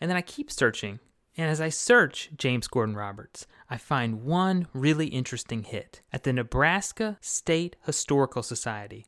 [0.00, 1.00] And then I keep searching,
[1.36, 6.02] and as I search James Gordon Roberts, I find one really interesting hit.
[6.12, 9.06] At the Nebraska State Historical Society,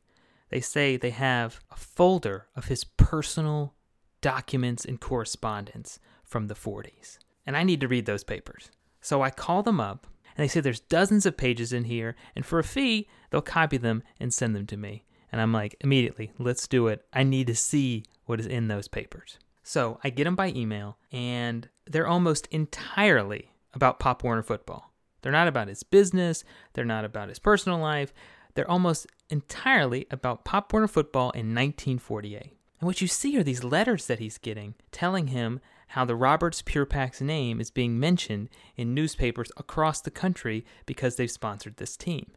[0.51, 3.75] they say they have a folder of his personal
[4.21, 7.19] documents and correspondence from the 40s.
[7.45, 8.71] And I need to read those papers.
[9.01, 10.07] So I call them up,
[10.37, 13.77] and they say there's dozens of pages in here, and for a fee, they'll copy
[13.77, 15.05] them and send them to me.
[15.33, 17.05] And I'm like, immediately, let's do it.
[17.13, 19.39] I need to see what is in those papers.
[19.63, 24.93] So I get them by email, and they're almost entirely about Pop Warner football.
[25.23, 28.13] They're not about his business, they're not about his personal life,
[28.55, 32.43] they're almost entirely about Pop Warner football in 1948.
[32.81, 36.63] And what you see are these letters that he's getting telling him how the Roberts
[36.63, 41.97] Pure Packs name is being mentioned in newspapers across the country because they've sponsored this
[41.97, 42.33] team.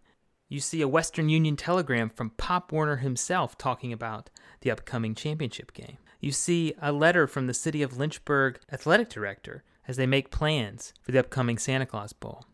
[0.47, 4.29] You see a Western Union telegram from Pop Warner himself talking about
[4.61, 5.97] the upcoming championship game.
[6.25, 10.91] You see a letter from the City of Lynchburg athletic director as they make plans
[10.99, 12.45] for the upcoming Santa Claus Bowl.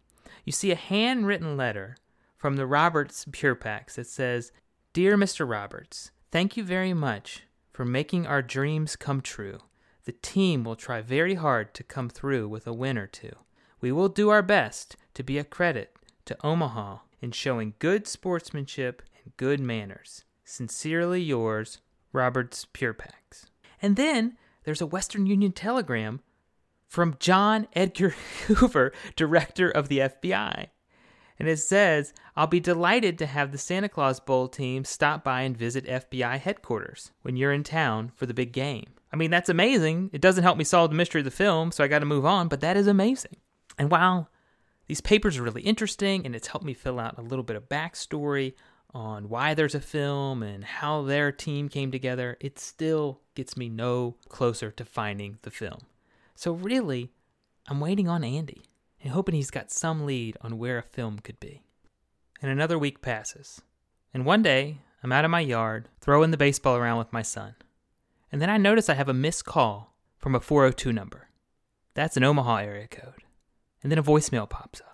[0.44, 1.96] You see a handwritten letter
[2.36, 4.52] from the Roberts Pure Packs that says,
[4.92, 5.50] Dear Mr.
[5.50, 9.60] Roberts, thank you very much for making our dreams come true.
[10.04, 13.38] The team will try very hard to come through with a win or two.
[13.80, 19.02] We will do our best to be a credit to Omaha in showing good sportsmanship
[19.24, 20.26] and good manners.
[20.44, 21.78] Sincerely yours,
[22.12, 23.46] Roberts Pure Packs.
[23.82, 26.22] And then there's a Western Union telegram
[26.88, 28.10] from John Edgar
[28.48, 30.68] Hoover, director of the FBI.
[31.40, 35.42] And it says, I'll be delighted to have the Santa Claus Bowl team stop by
[35.42, 38.86] and visit FBI headquarters when you're in town for the big game.
[39.12, 40.12] I mean, that's amazing.
[40.14, 42.26] It doesn't help me solve the mystery of the film, so I got to move
[42.26, 43.38] on, but that is amazing.
[43.78, 44.30] And while
[44.88, 47.70] these papers are really interesting and it's helped me fill out a little bit of
[47.70, 48.54] backstory
[48.94, 53.70] on why there's a film and how their team came together, it still gets me
[53.70, 55.80] no closer to finding the film.
[56.36, 57.12] So really,
[57.68, 58.64] I'm waiting on Andy
[59.02, 61.64] and hoping he's got some lead on where a film could be.
[62.42, 63.62] And another week passes.
[64.14, 67.56] And one day, I'm out in my yard throwing the baseball around with my son.
[68.32, 71.30] And then I notice I have a missed call from a 402 number.
[71.94, 73.24] That's an Omaha area code.
[73.84, 74.91] And then a voicemail pops up.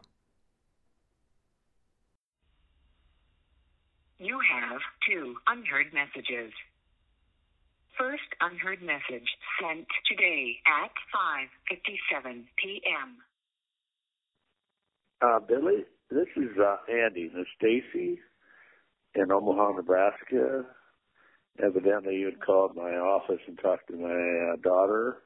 [4.20, 6.52] You have two unheard messages.
[8.00, 9.30] First unheard message
[9.62, 13.18] sent today at 5:57 p.m.
[15.22, 17.30] Uh, Billy, this is uh, Andy.
[17.34, 18.20] Miss Stacy
[19.14, 20.66] in Omaha, Nebraska.
[21.64, 25.18] Evidently, you had called my office and talked to my uh, daughter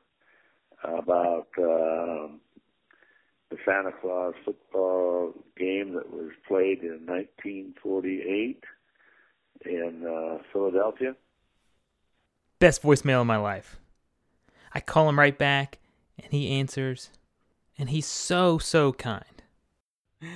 [0.83, 2.41] about um,
[3.49, 8.63] the Santa Claus football game that was played in 1948
[9.65, 11.15] in uh, Philadelphia.
[12.59, 13.77] Best voicemail of my life.
[14.73, 15.79] I call him right back,
[16.21, 17.09] and he answers,
[17.77, 19.25] and he's so, so kind.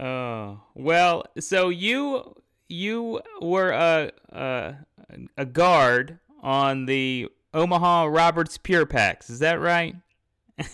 [0.00, 2.36] Oh well, so you
[2.68, 4.74] you were a a,
[5.36, 9.96] a guard on the Omaha Roberts Pure Packs, is that right?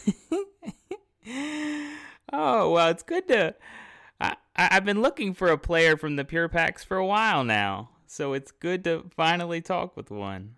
[2.33, 3.55] oh well, it's good to.
[4.57, 7.91] I I've been looking for a player from the Pure Packs for a while now,
[8.07, 10.57] so it's good to finally talk with one.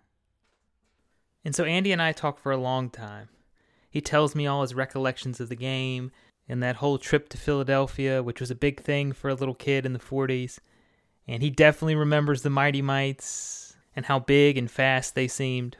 [1.45, 3.29] And so Andy and I talk for a long time.
[3.89, 6.11] He tells me all his recollections of the game
[6.49, 9.87] and that whole trip to Philadelphia, which was a big thing for a little kid
[9.87, 10.59] in the 40s.
[11.27, 15.77] And he definitely remembers the Mighty Mites and how big and fast they seemed.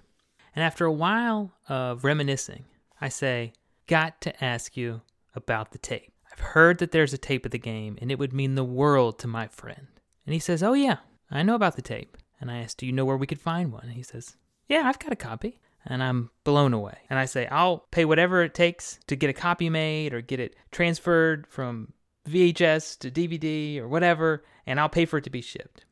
[0.55, 2.65] And after a while of reminiscing,
[3.01, 3.53] I say,
[3.87, 5.03] Got to ask you
[5.35, 6.16] about the tape.
[6.37, 9.18] I've heard that there's a tape of the game, and it would mean the world
[9.20, 9.87] to my friend.
[10.27, 10.99] And he says, Oh, yeah,
[11.31, 12.16] I know about the tape.
[12.40, 13.85] And I ask, Do you know where we could find one?
[13.85, 14.37] And he says,
[14.68, 16.99] Yeah, I've got a copy and I'm blown away.
[17.09, 20.41] And I say, I'll pay whatever it takes to get a copy made or get
[20.41, 21.93] it transferred from
[22.28, 25.84] VHS to DVD or whatever, and I'll pay for it to be shipped.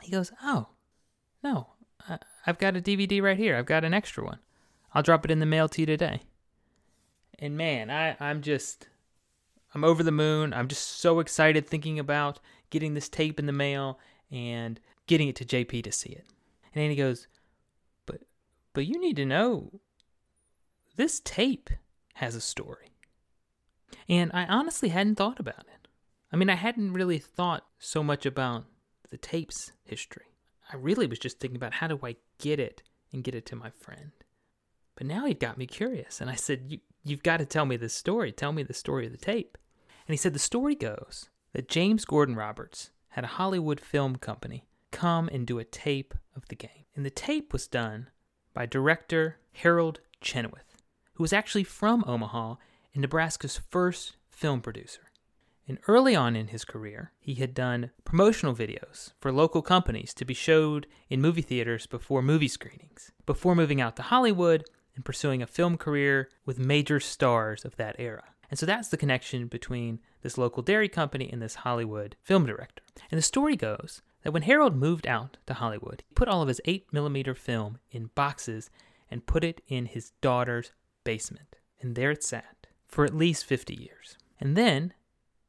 [0.00, 0.68] He goes, Oh,
[1.42, 1.68] no,
[2.46, 3.56] I've got a DVD right here.
[3.56, 4.38] I've got an extra one.
[4.94, 6.22] I'll drop it in the mail to you today.
[7.38, 8.88] And man, I, I'm just,
[9.74, 10.54] I'm over the moon.
[10.54, 12.38] I'm just so excited thinking about
[12.70, 13.98] getting this tape in the mail
[14.30, 16.26] and getting it to JP to see it.
[16.74, 17.26] And he goes,
[18.06, 18.22] but
[18.72, 19.80] but you need to know
[20.96, 21.70] this tape
[22.14, 22.92] has a story.
[24.08, 25.88] And I honestly hadn't thought about it.
[26.32, 28.64] I mean, I hadn't really thought so much about
[29.10, 30.26] the tape's history.
[30.72, 33.56] I really was just thinking about how do I get it and get it to
[33.56, 34.12] my friend.
[34.96, 37.76] But now he'd got me curious, and I said, you, You've got to tell me
[37.76, 38.32] this story.
[38.32, 39.58] Tell me the story of the tape.
[40.06, 44.64] And he said, The story goes that James Gordon Roberts had a Hollywood film company
[44.90, 46.84] come and do a tape of the game.
[46.94, 48.10] And the tape was done
[48.52, 50.76] by director Harold Chenoweth,
[51.14, 52.56] who was actually from Omaha
[52.92, 55.10] and Nebraska's first film producer.
[55.66, 60.24] And early on in his career, he had done promotional videos for local companies to
[60.24, 65.42] be showed in movie theaters before movie screenings, before moving out to Hollywood and pursuing
[65.42, 68.33] a film career with major stars of that era.
[68.54, 72.84] And so that's the connection between this local dairy company and this Hollywood film director.
[73.10, 76.46] And the story goes that when Harold moved out to Hollywood, he put all of
[76.46, 78.70] his 8mm film in boxes
[79.10, 80.70] and put it in his daughter's
[81.02, 81.56] basement.
[81.80, 84.18] And there it sat for at least 50 years.
[84.38, 84.94] And then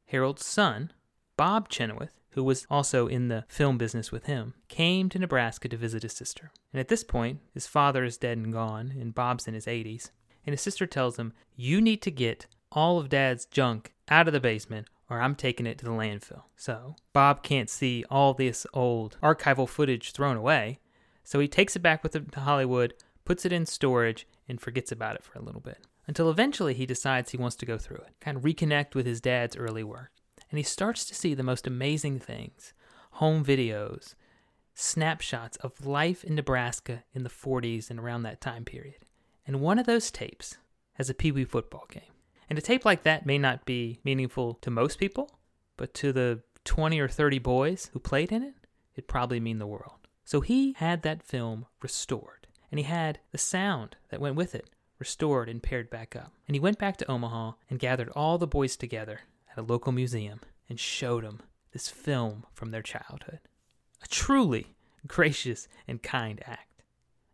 [0.06, 0.92] Harold's son,
[1.36, 5.76] Bob Chenoweth, who was also in the film business with him, came to Nebraska to
[5.76, 6.50] visit his sister.
[6.72, 10.10] And at this point, his father is dead and gone, and Bob's in his 80s.
[10.44, 14.32] And his sister tells him, You need to get all of Dad's junk out of
[14.32, 16.42] the basement, or I'm taking it to the landfill.
[16.56, 20.78] So, Bob can't see all this old archival footage thrown away,
[21.24, 24.92] so he takes it back with him to Hollywood, puts it in storage, and forgets
[24.92, 27.96] about it for a little bit until eventually he decides he wants to go through
[27.96, 30.12] it, kind of reconnect with his dad's early work.
[30.50, 32.72] And he starts to see the most amazing things
[33.12, 34.14] home videos,
[34.74, 39.06] snapshots of life in Nebraska in the 40s and around that time period.
[39.46, 40.58] And one of those tapes
[40.94, 42.02] has a Pee Wee football game.
[42.48, 45.30] And a tape like that may not be meaningful to most people,
[45.76, 48.54] but to the 20 or 30 boys who played in it,
[48.94, 50.06] it'd probably mean the world.
[50.24, 54.70] So he had that film restored, and he had the sound that went with it
[54.98, 56.32] restored and paired back up.
[56.46, 59.20] And he went back to Omaha and gathered all the boys together
[59.50, 61.40] at a local museum and showed them
[61.72, 63.40] this film from their childhood.
[64.02, 64.74] A truly
[65.06, 66.82] gracious and kind act.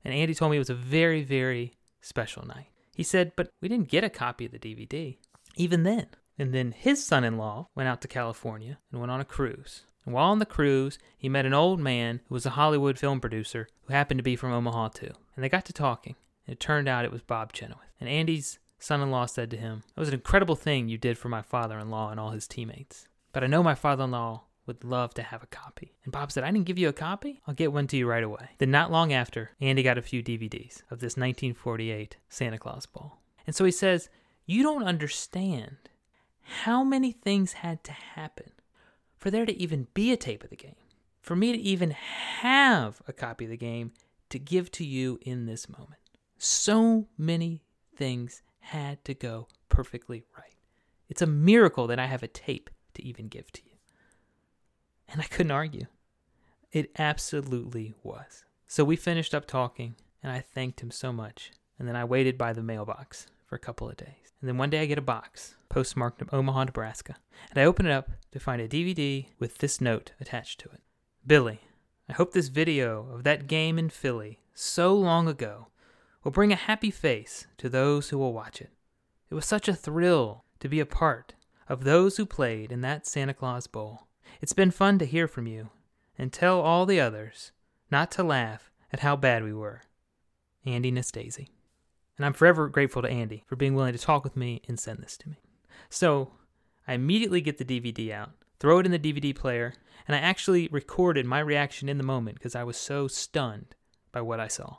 [0.05, 2.67] And Andy told me it was a very, very special night.
[2.95, 5.17] He said, but we didn't get a copy of the DVD,
[5.57, 6.07] even then.
[6.39, 9.85] And then his son in law went out to California and went on a cruise.
[10.05, 13.21] And while on the cruise, he met an old man who was a Hollywood film
[13.21, 15.13] producer who happened to be from Omaha too.
[15.37, 16.17] And they got to talking.
[16.47, 17.93] And it turned out it was Bob Chenoweth.
[18.01, 21.19] And Andy's son in law said to him, It was an incredible thing you did
[21.19, 23.07] for my father in law and all his teammates.
[23.33, 25.95] But I know my father in law would love to have a copy.
[26.05, 27.41] And Bob said, I didn't give you a copy?
[27.47, 28.51] I'll get one to you right away.
[28.59, 33.19] Then, not long after, Andy got a few DVDs of this 1948 Santa Claus Bowl.
[33.47, 34.09] And so he says,
[34.47, 35.77] You don't understand
[36.43, 38.53] how many things had to happen
[39.17, 40.77] for there to even be a tape of the game,
[41.21, 43.93] for me to even have a copy of the game
[44.31, 46.01] to give to you in this moment.
[46.39, 47.63] So many
[47.95, 50.55] things had to go perfectly right.
[51.09, 53.72] It's a miracle that I have a tape to even give to you.
[55.13, 55.87] And I couldn't argue.
[56.73, 58.45] It absolutely was.
[58.67, 61.53] So we finished up talking, and I thanked him so much.
[61.79, 64.33] And then I waited by the mailbox for a couple of days.
[64.41, 67.17] And then one day I get a box, postmarked Omaha, Nebraska.
[67.51, 70.81] And I open it up to find a DVD with this note attached to it
[71.27, 71.61] Billy,
[72.09, 75.69] I hope this video of that game in Philly so long ago
[76.25, 78.71] will bring a happy face to those who will watch it.
[79.31, 81.35] It was such a thrill to be a part
[81.69, 84.07] of those who played in that Santa Claus Bowl.
[84.43, 85.71] It's been fun to hear from you
[86.19, 87.53] and tell all the others
[87.93, 89.83] not to laugh at how bad we were.
[90.67, 91.47] Andy Nastasi.
[92.17, 94.99] And I'm forever grateful to Andy for being willing to talk with me and send
[94.99, 95.37] this to me.
[95.89, 96.33] So
[96.89, 99.75] I immediately get the DVD out, throw it in the DVD player,
[100.09, 103.77] and I actually recorded my reaction in the moment because I was so stunned
[104.11, 104.79] by what I saw.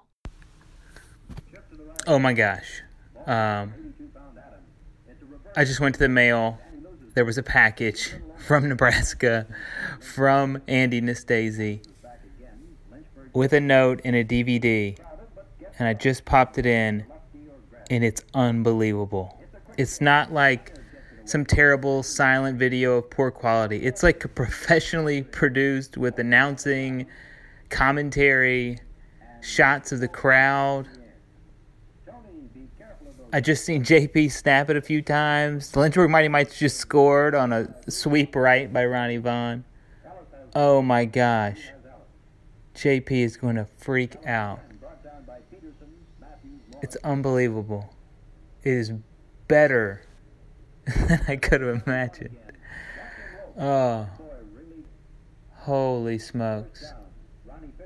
[2.05, 2.81] Oh my gosh.
[3.25, 3.73] Um,
[5.55, 6.59] I just went to the mail.
[7.13, 9.45] There was a package from Nebraska
[9.99, 11.85] from Andy Nastasi
[13.33, 14.97] with a note and a DVD.
[15.77, 17.05] And I just popped it in,
[17.91, 19.39] and it's unbelievable.
[19.77, 20.73] It's not like
[21.25, 23.83] some terrible silent video of poor quality.
[23.83, 27.05] It's like professionally produced with announcing,
[27.69, 28.79] commentary,
[29.41, 30.87] shots of the crowd
[33.33, 35.71] I just seen JP snap it a few times.
[35.71, 39.63] The Lynchburg Mighty Mites just scored on a sweep right by Ronnie Vaughn.
[40.53, 41.57] Oh my gosh.
[42.75, 44.59] JP is going to freak out.
[46.83, 47.95] It's unbelievable.
[48.61, 48.93] It is
[49.47, 50.05] better
[50.85, 52.37] than I could have imagined.
[53.59, 54.07] Oh.
[55.55, 56.93] Holy smokes.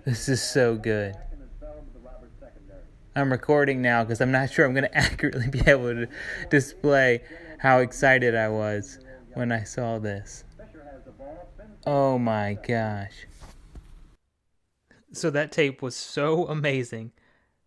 [0.04, 1.16] This is so good.
[3.18, 6.08] I'm recording now because I'm not sure I'm going to accurately be able to
[6.50, 7.24] display
[7.58, 9.00] how excited I was
[9.34, 10.44] when I saw this.
[11.86, 13.26] Oh my gosh.
[15.14, 17.12] So that tape was so amazing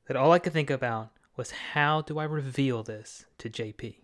[0.07, 3.97] that all I could think about was how do I reveal this to JP?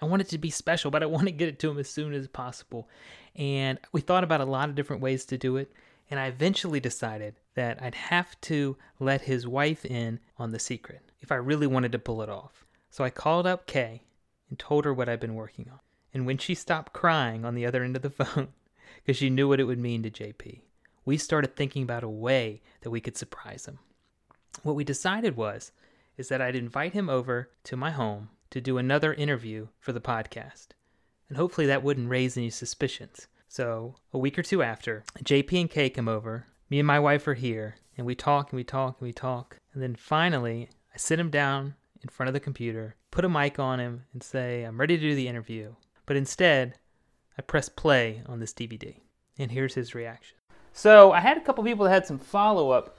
[0.00, 1.88] I want it to be special, but I want to get it to him as
[1.88, 2.88] soon as possible.
[3.36, 5.70] And we thought about a lot of different ways to do it.
[6.10, 11.02] And I eventually decided that I'd have to let his wife in on the secret
[11.18, 12.64] if I really wanted to pull it off.
[12.88, 14.04] So I called up Kay
[14.48, 15.80] and told her what I'd been working on.
[16.14, 18.50] And when she stopped crying on the other end of the phone,
[18.98, 20.60] because she knew what it would mean to JP,
[21.04, 23.80] we started thinking about a way that we could surprise him.
[24.62, 25.72] What we decided was
[26.16, 30.00] is that I'd invite him over to my home to do another interview for the
[30.00, 30.68] podcast.
[31.28, 33.26] And hopefully that wouldn't raise any suspicions.
[33.48, 36.46] So, a week or two after, JP and Kay come over.
[36.70, 39.56] Me and my wife are here, and we talk and we talk and we talk.
[39.72, 43.58] And then finally, I sit him down in front of the computer, put a mic
[43.58, 45.74] on him, and say, I'm ready to do the interview.
[46.04, 46.74] But instead,
[47.38, 48.96] I press play on this DVD.
[49.38, 50.36] And here's his reaction.
[50.74, 52.98] So, I had a couple people that had some follow up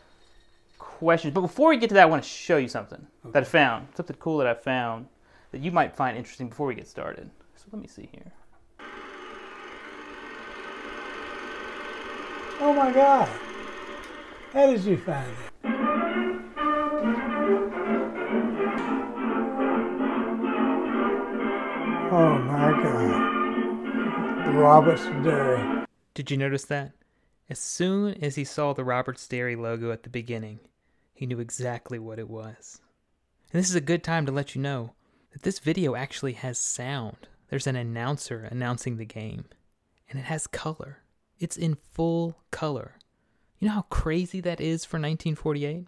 [0.79, 1.35] questions.
[1.35, 3.87] But before we get to that, I want to show you something that I found.
[3.93, 5.05] Something cool that I found
[5.51, 7.29] that you might find interesting before we get started.
[7.55, 8.31] So, let me see here.
[12.61, 13.29] Oh my God.
[14.51, 15.53] How did you find it?
[22.11, 24.55] Oh my God.
[24.55, 25.85] Robert's Dairy.
[26.15, 26.93] Did you notice that?
[27.47, 30.59] As soon as he saw the Roberts Dairy logo at the beginning,
[31.13, 32.81] he knew exactly what it was.
[33.53, 34.93] And this is a good time to let you know
[35.31, 37.27] that this video actually has sound.
[37.49, 39.45] There's an announcer announcing the game,
[40.09, 41.03] and it has color.
[41.37, 42.95] It's in full color.
[43.59, 45.87] You know how crazy that is for 1948?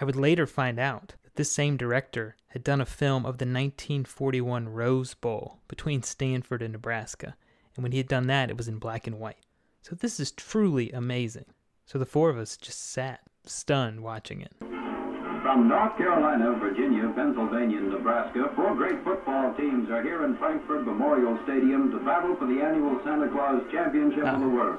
[0.00, 3.44] I would later find out that this same director had done a film of the
[3.44, 7.34] 1941 Rose Bowl between Stanford and Nebraska,
[7.74, 9.44] and when he had done that, it was in black and white.
[9.82, 11.46] So this is truly amazing.
[11.86, 14.52] So the four of us just sat stunned watching it.
[14.60, 20.86] From North Carolina, Virginia, Pennsylvania, and Nebraska, four great football teams are here in Frankford
[20.86, 24.54] Memorial Stadium to battle for the annual Santa Claus Championship of the ah.
[24.54, 24.78] World.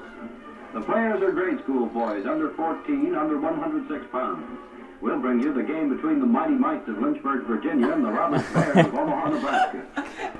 [0.72, 4.46] The players are grade school boys, under 14, under 106 pounds.
[5.00, 8.44] We'll bring you the game between the Mighty Mites of Lynchburg, Virginia, and the Roberts
[8.54, 9.82] Bears of Omaha, Nebraska.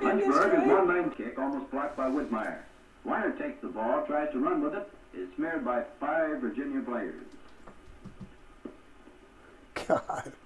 [0.02, 2.58] Lynchburg is one lane kick, almost blocked by Whitmire.
[3.04, 7.24] Weiner takes the ball, tries to run with it, is smeared by five Virginia players.
[9.88, 10.32] God.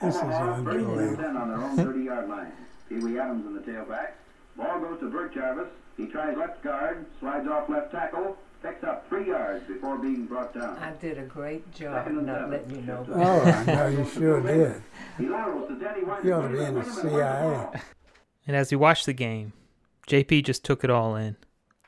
[0.00, 1.16] This is Omaha, first and unbelievable.
[1.16, 2.52] 10 on their own 30-yard line.
[2.88, 4.10] Pee Wee Adams in the tailback.
[4.56, 5.68] Ball goes to Bert Jarvis.
[5.96, 10.54] He tries left guard, slides off left tackle, picks up three yards before being brought
[10.54, 10.76] down.
[10.78, 12.50] I did a great job Second and not seven.
[12.50, 13.06] letting you know.
[13.12, 14.82] Oh, I know you sure did.
[15.18, 16.24] He laterals to Danny White.
[16.24, 17.80] You ought to be in the Wait a minute, where's CIA.
[18.46, 19.52] And as we watched the game,
[20.08, 21.36] JP just took it all in,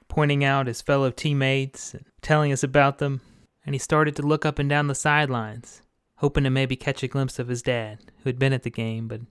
[0.09, 3.20] pointing out his fellow teammates and telling us about them.
[3.66, 5.83] And he started to look up and down the sidelines,
[6.16, 9.09] hoping to maybe catch a glimpse of his dad, who had been at the game
[9.09, 9.22] but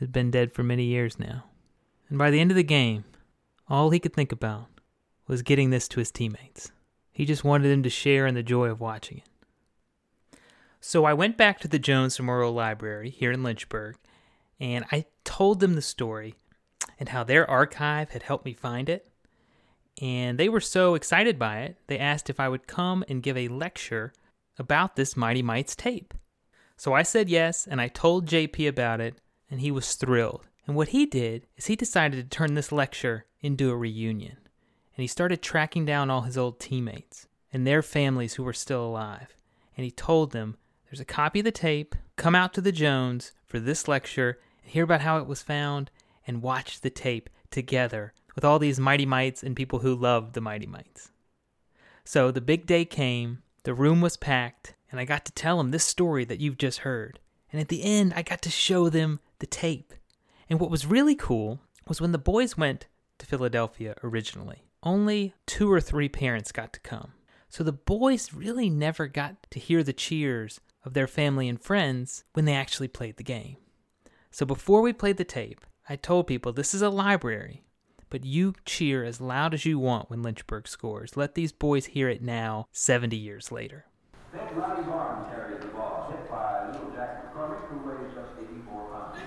[0.00, 1.44] had been dead for many years now.
[2.08, 3.04] And by the end of the game,
[3.68, 4.66] all he could think about
[5.32, 6.70] was getting this to his teammates.
[7.10, 10.38] He just wanted them to share in the joy of watching it.
[10.78, 13.96] So I went back to the Jones Memorial Library here in Lynchburg
[14.60, 16.34] and I told them the story
[17.00, 19.08] and how their archive had helped me find it.
[20.02, 23.38] And they were so excited by it, they asked if I would come and give
[23.38, 24.12] a lecture
[24.58, 26.12] about this Mighty Mites tape.
[26.76, 29.14] So I said yes, and I told JP about it,
[29.50, 30.46] and he was thrilled.
[30.66, 34.36] And what he did is he decided to turn this lecture into a reunion.
[34.96, 38.84] And he started tracking down all his old teammates and their families who were still
[38.84, 39.34] alive.
[39.76, 41.94] And he told them, There's a copy of the tape.
[42.16, 45.90] Come out to the Jones for this lecture and hear about how it was found
[46.26, 50.40] and watch the tape together with all these Mighty Mites and people who loved the
[50.40, 51.10] Mighty Mites.
[52.04, 55.70] So the big day came, the room was packed, and I got to tell them
[55.70, 57.20] this story that you've just heard.
[57.50, 59.92] And at the end, I got to show them the tape.
[60.48, 62.86] And what was really cool was when the boys went
[63.18, 67.12] to Philadelphia originally, only two or three parents got to come.
[67.48, 72.24] So the boys really never got to hear the cheers of their family and friends
[72.32, 73.56] when they actually played the game.
[74.30, 77.62] So before we played the tape, I told people this is a library,
[78.08, 81.16] but you cheer as loud as you want when Lynchburg scores.
[81.16, 83.84] Let these boys hear it now, 70 years later.
[84.32, 88.88] Big Ronnie Barnes carries the ball, hit by little Jack McCormick, who weighs just 84
[88.88, 89.18] pounds.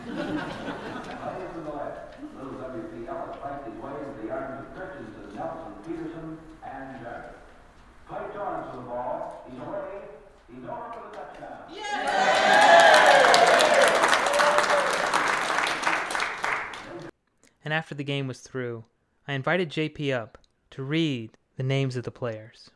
[1.22, 3.08] Playing to the left, little W.P.
[3.08, 7.38] Ellis fights his way into the arms of Christensen, Nelson, Peterson, and Jarrett.
[8.08, 9.46] Clay Torrance with the ball.
[9.48, 10.10] He's away.
[10.50, 12.66] He's over for the touchdown.
[17.64, 18.86] And after the game was through,
[19.28, 20.38] I invited JP up
[20.72, 22.72] to read the names of the players.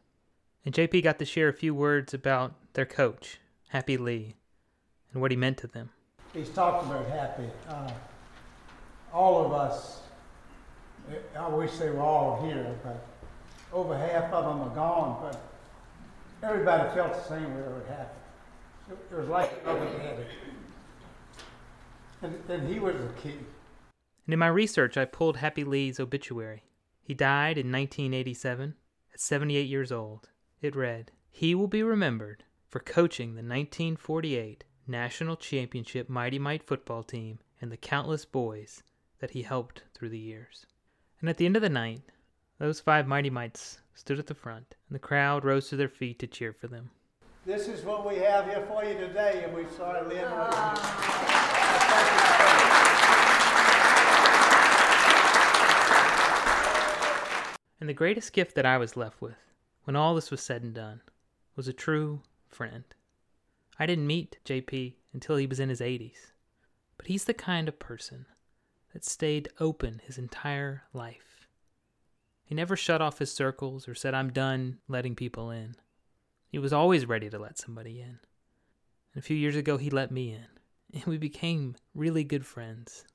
[0.66, 3.39] And JP got to share a few words about their coach,
[3.70, 4.36] Happy Lee,
[5.14, 5.89] and what he meant to them.
[6.34, 7.50] He's talked about Happy.
[7.70, 7.91] Uh,
[9.14, 10.02] all of us,
[11.38, 13.06] I wish they were all here, but
[13.72, 15.18] over half of them are gone.
[15.22, 15.41] But
[16.41, 18.22] Everybody felt the same whenever it happened.
[18.91, 20.26] It, it was like another daddy.
[22.22, 23.38] And, and he was the key.
[24.30, 26.61] And in my research, I pulled Happy Lee's obituary.
[27.01, 28.75] He died in 1987
[29.11, 30.30] at 78 years old.
[30.61, 37.01] It read, He will be remembered for coaching the 1948 National Championship Mighty Mite football
[37.01, 38.84] team and the countless boys
[39.17, 40.67] that he helped through the years.
[41.21, 42.03] And at the end of the night,
[42.59, 46.19] those five Mighty Mites stood at the front, and the crowd rose to their feet
[46.19, 46.91] to cheer for them.
[47.47, 50.30] This is what we have here for you today, and we started Lynn
[57.80, 59.38] And the greatest gift that I was left with,
[59.86, 61.01] when all this was said and done,
[61.55, 62.84] was a true friend.
[63.80, 66.32] I didn't meet JP until he was in his 80s,
[66.97, 68.25] but he's the kind of person
[68.93, 71.47] that stayed open his entire life.
[72.43, 75.75] He never shut off his circles or said, I'm done letting people in.
[76.47, 78.19] He was always ready to let somebody in.
[79.13, 80.47] And a few years ago, he let me in,
[80.93, 83.05] and we became really good friends.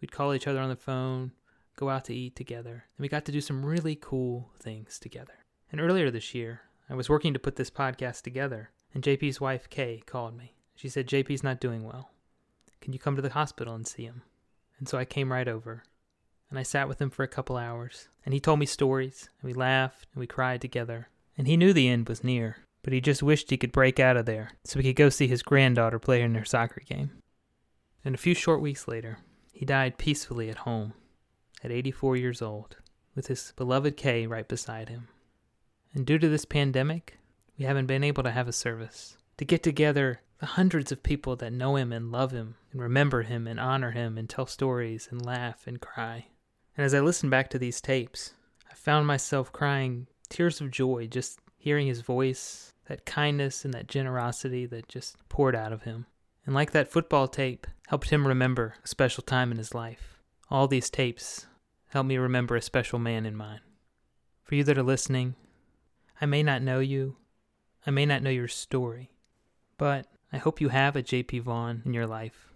[0.00, 1.32] We'd call each other on the phone,
[1.78, 5.44] go out to eat together, and we got to do some really cool things together.
[5.70, 9.70] And earlier this year, I was working to put this podcast together, and JP's wife,
[9.70, 10.54] Kay, called me.
[10.74, 12.10] She said, JP's not doing well.
[12.80, 14.22] Can you come to the hospital and see him?
[14.78, 15.84] And so I came right over,
[16.50, 19.48] and I sat with him for a couple hours, and he told me stories, and
[19.48, 21.08] we laughed, and we cried together.
[21.36, 24.16] And he knew the end was near, but he just wished he could break out
[24.16, 27.10] of there so he could go see his granddaughter play in her soccer game.
[28.04, 29.18] And a few short weeks later,
[29.52, 30.94] he died peacefully at home
[31.62, 32.76] at 84 years old,
[33.14, 35.08] with his beloved Kay right beside him.
[35.94, 37.18] And due to this pandemic,
[37.58, 39.16] we haven't been able to have a service.
[39.38, 43.22] To get together the hundreds of people that know him and love him, and remember
[43.22, 46.26] him and honor him and tell stories and laugh and cry.
[46.76, 48.34] And as I listened back to these tapes,
[48.70, 53.88] I found myself crying tears of joy just hearing his voice, that kindness and that
[53.88, 56.06] generosity that just poured out of him.
[56.46, 60.68] And like that football tape helped him remember a special time in his life, all
[60.68, 61.47] these tapes
[61.88, 63.60] help me remember a special man in mine.
[64.42, 65.34] For you that are listening,
[66.20, 67.16] I may not know you,
[67.86, 69.10] I may not know your story,
[69.76, 72.52] but I hope you have a JP Vaughn in your life,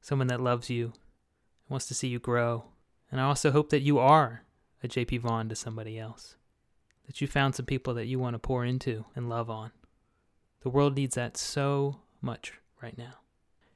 [0.00, 0.92] someone that loves you,
[1.68, 2.64] wants to see you grow,
[3.10, 4.44] and I also hope that you are
[4.82, 6.36] a JP Vaughn to somebody else,
[7.06, 9.72] that you found some people that you want to pour into and love on.
[10.62, 13.14] The world needs that so much right now.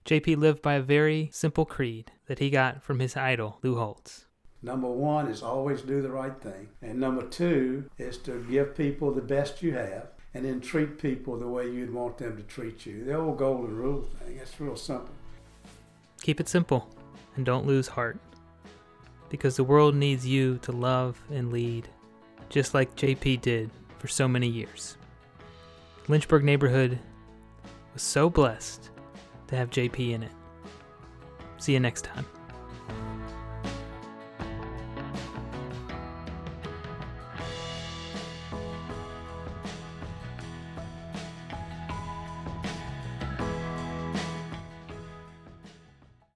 [0.04, 4.26] JP lived by a very simple creed that he got from his idol, Lou Holtz.
[4.64, 6.68] Number one is always do the right thing.
[6.80, 11.38] And number two is to give people the best you have and then treat people
[11.38, 13.04] the way you'd want them to treat you.
[13.04, 15.14] The old golden rule thing, it's real simple.
[16.22, 16.88] Keep it simple
[17.36, 18.18] and don't lose heart.
[19.28, 21.86] Because the world needs you to love and lead,
[22.48, 24.96] just like JP did for so many years.
[26.08, 26.98] Lynchburg neighborhood
[27.92, 28.88] was so blessed
[29.48, 30.32] to have JP in it.
[31.58, 32.24] See you next time.